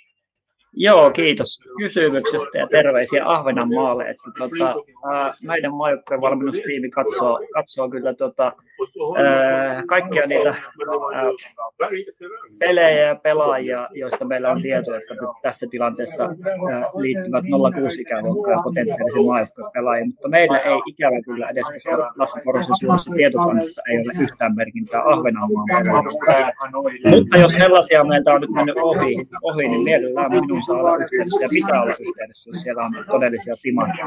[0.80, 4.10] Joo, kiitos kysymyksestä ja terveisiä Ahvenanmaalle.
[4.10, 4.74] Että, tota,
[5.12, 8.52] ää, meidän maajoukkojen valmennustiimi katsoo, katsoo kyllä tota,
[9.86, 10.54] kaikkia niitä
[12.58, 16.28] pelejä ja pelaajia, joista meillä on tietoa, että tässä tilanteessa
[16.94, 23.14] liittyvät 06 ikäluokkaan potentiaalisen maajoukkojen pelaajia, mutta meillä ei ikävä kyllä edes tässä Lasse Porosen
[23.16, 25.94] tietokannassa ei ole yhtään merkintää Ahvenanmaan.
[27.10, 31.44] Mutta jos sellaisia meiltä on nyt mennyt ohi, ohi niin mielellään minun saa olla yhteydessä
[31.44, 34.06] ja pitää olla yhteydessä, jos siellä on todellisia timantteja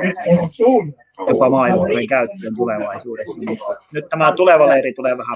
[1.28, 3.41] jopa maajoukkojen käyttöön tulevaisuudessa.
[3.47, 5.36] Mutta nyt tämä tuleva leiri tulee vähän,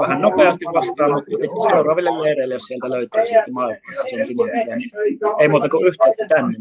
[0.00, 1.30] vähän nopeasti vastaan, mutta
[1.70, 4.90] seuraaville leireille, jos sieltä löytyy sitten maajoukkojen timantteja, niin
[5.40, 6.54] ei muuta kuin yhteyttä tänne.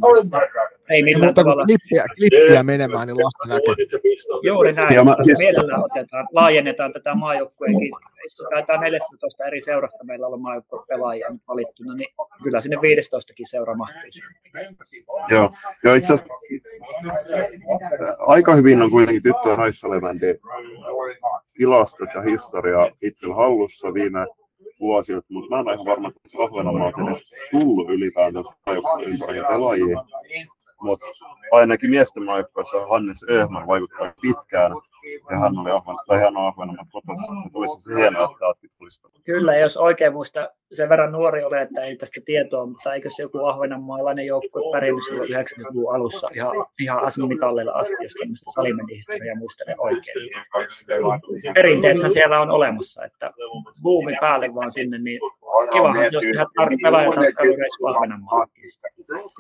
[0.90, 1.66] Ei mitään mutta tavalla.
[1.66, 3.76] Klippiä, klippiä menemään, niin lasten näkee.
[4.44, 4.96] Juuri näin.
[4.96, 5.40] Joo, mä, siis...
[5.40, 7.92] Mielellään otetaan, laajennetaan tätä maajoukkueenkin.
[8.50, 12.10] Taitaa 14 eri seurasta meillä olla maajoukkueen pelaajia nyt valittuna, niin
[12.44, 14.22] kyllä sinne 15kin seura mahtuisi.
[15.30, 15.52] Joo,
[15.84, 16.34] Joo itse asiassa
[18.20, 19.56] aika hyvin on kuitenkin tyttö- ja
[21.54, 24.28] tilastot ja historia itsellä hallussa viime
[24.80, 28.54] vuosilta, mutta mä en ole ihan varma, että Ahvenanmaalta edes tullut ylipäätänsä
[29.06, 30.04] ympäri pelaajia.
[30.82, 31.06] Mutta
[31.52, 34.72] ainakin miesten maajoukkueessa Hannes Öhman vaikuttaa pitkään,
[35.32, 38.68] ja hän oli Ahven, tai hän on Ahvenanmaan kotoisin, että olisi se hienoa, että Aatki
[38.78, 39.02] tulisi.
[39.24, 43.24] Kyllä, jos oikein muista, sen verran nuori ole, että ei tästä tietoa, mutta eikö se
[43.24, 49.76] joku ahvenanmaalainen joukkue pärjännyt silloin 90-luvun alussa ihan, ihan asemitalleilla asti, jos tämmöistä salimedihistoriaa muistelen
[49.80, 50.30] oikein.
[51.54, 53.32] Perinteethän siellä on olemassa, että
[53.84, 55.20] buumi päälle vaan sinne, niin
[55.72, 58.48] kiva, jos tehdään tar- pelaajatarkkailureissu Ahvenanmaalle.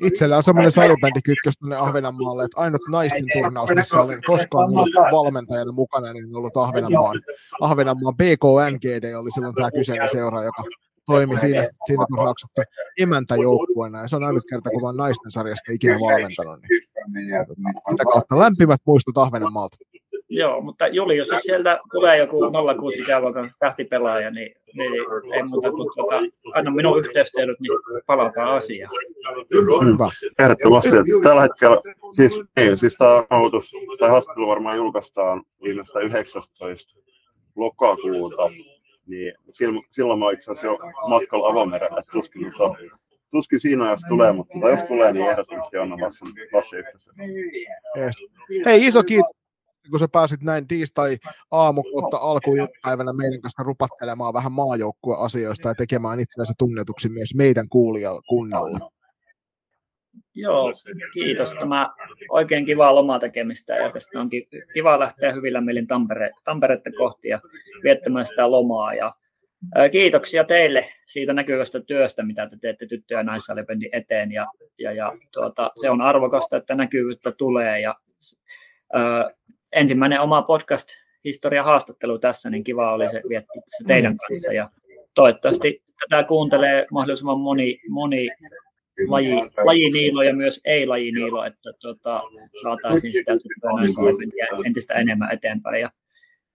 [0.02, 4.70] Itsellä on semmoinen salibändikytkös tuonne Ahvenanmaalle, että ainut naisten turnaus, missä olin koskaan
[5.60, 7.22] valmentajana mukana, niin on ollut Ahvenanmaan,
[7.62, 10.64] Ahvenanmaan BKNGD oli silloin tämä kyseinen seura, joka
[11.06, 12.64] toimi siinä, siinä turnauksessa
[13.00, 16.82] emäntäjoukkueena, ja se on ainut kerta, kun mä naisten sarjasta ikinä valmentanut, niin
[17.90, 19.78] sitä kautta lämpimät muistot Ahvenanmaalta.
[20.30, 24.94] Joo, mutta Juli, jos sieltä tulee joku 06 ikäluokan tähtipelaaja, niin, niin
[25.34, 26.16] ei muuta kuin tuota,
[26.54, 27.72] anna minun yhteystiedot, niin
[28.06, 28.92] palataan asiaan.
[29.54, 30.10] Hyvä.
[30.40, 30.90] Ehdottomasti.
[31.24, 31.78] Tällä hetkellä,
[32.14, 37.00] siis, ei, siis tämä nauhoitus tai haastattelu varmaan julkaistaan viimeistä 19.
[37.56, 38.50] lokakuuta,
[39.08, 39.34] niin
[39.90, 42.76] silloin mä itse asiassa jo matkalla avomerellä, tuskin, mutta
[43.32, 45.78] tuskin siinä jos tulee, mutta jos tulee, niin ehdottomasti
[46.56, 47.14] yhteydessä.
[47.98, 48.16] Yes.
[48.66, 49.39] Hei, iso kiitos
[49.90, 51.18] kun sä pääsit näin tiistai
[51.52, 58.80] aamukotta alkupäivänä meidän kanssa rupattelemaan vähän maajoukkueasioista ja tekemään itseänsä tunnetuksi myös meidän kuulijakunnalle.
[60.36, 60.74] Joo,
[61.14, 61.54] kiitos.
[61.60, 61.90] Tämä
[62.30, 67.40] oikein kivaa lomatekemistä ja tästä onkin kiva lähteä hyvillä mielin Tampere, Tamperetta kohti ja
[67.84, 68.94] viettämään sitä lomaa.
[68.94, 69.14] Ja,
[69.76, 74.32] ää, kiitoksia teille siitä näkyvästä työstä, mitä te teette tyttö- ja naissalibändin eteen.
[74.32, 74.48] Ja,
[74.80, 77.80] ja, ja tuota, se on arvokasta, että näkyvyyttä tulee.
[77.80, 77.96] Ja,
[78.94, 79.32] ää,
[79.72, 80.90] ensimmäinen oma podcast
[81.26, 84.54] historia haastattelu tässä, niin kiva oli se viettää tässä teidän kanssa.
[84.54, 84.70] Ja
[85.14, 88.30] toivottavasti tätä kuuntelee mahdollisimman moni, moni
[89.08, 89.34] laji,
[89.66, 92.22] lajiniilo ja myös ei-lajiniilo, että tota,
[92.62, 93.34] saataisiin sitä
[94.66, 95.82] entistä enemmän eteenpäin.
[95.82, 95.90] Ja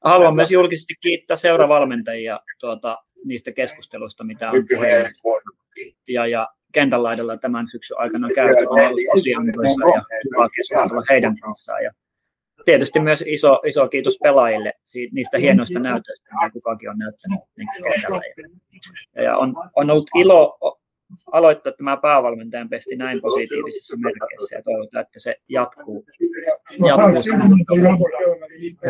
[0.05, 4.65] haluan myös julkisesti kiittää seuravalmentajia tuota, niistä keskusteluista, mitä on
[6.09, 8.65] ja, ja kentän laidalla tämän syksyn aikana käyty.
[8.67, 11.85] On ollut asiantuntoisa ja hyvä keskustella heidän kanssaan.
[11.85, 11.93] Ja
[12.65, 14.73] tietysti myös iso, iso kiitos pelaajille
[15.13, 17.41] niistä hienoista näytöistä, mitä kukakin on näyttänyt.
[19.25, 20.59] Ja on, on ollut ilo
[21.33, 26.05] aloittaa tämä päävalmentajan pesti näin positiivisissa merkeissä ja toivotaan, että se jatkuu.
[26.87, 27.23] jatkuu.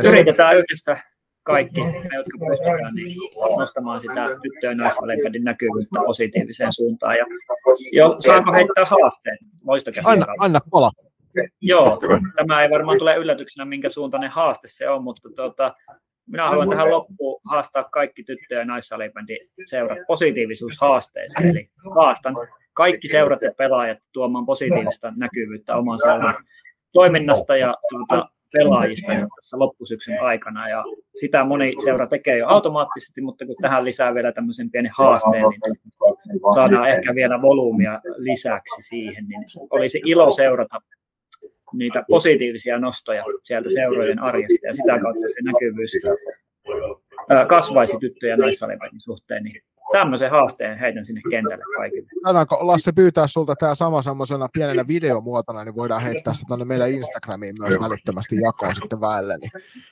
[0.05, 0.97] Yritetään yhdessä
[1.43, 3.17] kaikki, me, jotka pystytään niin
[3.59, 7.17] nostamaan sitä tyttö- ja naissalibändin näkyvyyttä positiiviseen suuntaan.
[7.17, 7.27] Ja,
[7.93, 9.39] jo, saanko heittää haasteen?
[10.05, 10.91] Anna, anna pala.
[11.61, 11.99] Joo,
[12.37, 15.75] tämä ei varmaan tule yllätyksenä, minkä suuntainen haaste se on, mutta tuota,
[16.27, 21.51] minä haluan tähän loppuun haastaa kaikki tyttö- ja naissalibändin seurat positiivisuushaasteeseen.
[21.51, 22.35] Eli haastan
[22.73, 26.45] kaikki seurat ja pelaajat tuomaan positiivista näkyvyyttä oman seuran
[26.93, 30.69] toiminnasta ja tuota, pelaajista tässä loppusyksyn aikana.
[30.69, 30.85] Ja
[31.15, 36.41] sitä moni seura tekee jo automaattisesti, mutta kun tähän lisää vielä tämmöisen pienen haasteen, niin
[36.55, 40.79] saadaan ehkä vielä volyymia lisäksi siihen, niin olisi ilo seurata
[41.79, 45.93] niitä positiivisia nostoja sieltä seurojen arjesta ja sitä kautta se näkyvyys
[47.49, 52.09] kasvaisi tyttö- ja naissalibändin suhteen, niin tämmöisen haasteen heitän sinne kentälle kaikille.
[52.25, 56.91] Saadaanko Lasse pyytää sulta tämä sama semmoisena pienenä videomuotona, niin voidaan heittää se tuonne meidän
[56.91, 59.37] Instagramiin myös välittömästi jakoon sitten väelle.
[59.37, 59.51] Niin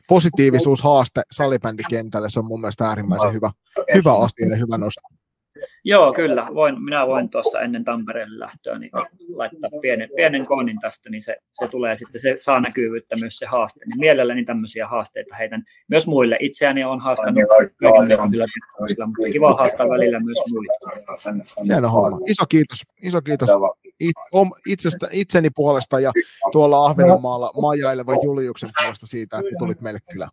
[0.08, 3.50] positiivisuushaaste salibändikentälle, se on mun mielestä äärimmäisen hyvä,
[3.94, 5.21] hyvä asia ja hyvä nosto.
[5.84, 6.46] Joo, kyllä.
[6.54, 8.90] Voin, minä voin tuossa ennen Tampereelle lähtöä niin
[9.34, 13.46] laittaa pienen, pienen koonin tästä, niin se, se tulee sitten, se saa näkyvyyttä myös se
[13.46, 13.80] haaste.
[13.86, 16.36] Niin mielelläni tämmöisiä haasteita heidän myös muille.
[16.40, 20.72] Itseäni on haastanut kaikilla, mutta kiva haastaa välillä myös muille.
[21.64, 22.18] Hieno homma.
[22.26, 22.82] Iso kiitos.
[23.02, 23.50] Iso kiitos
[24.00, 26.12] it, om, itsestä, itseni puolesta ja
[26.52, 30.28] tuolla Ahvenanmaalla majailevan Juliuksen puolesta siitä, että tulit meille kyllä.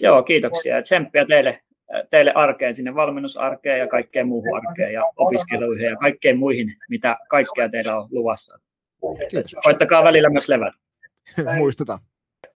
[0.00, 1.60] Joo, kiitoksia tsemppiä teille
[2.10, 7.68] teille arkeen, sinne valmennusarkeen ja kaikkeen muuhun arkeen ja opiskeluihin ja kaikkeen muihin, mitä kaikkea
[7.68, 8.58] teillä on luvassa.
[9.30, 9.56] Kiitos.
[9.64, 10.76] Koittakaa välillä myös levätä.
[11.56, 11.98] Muistetaan.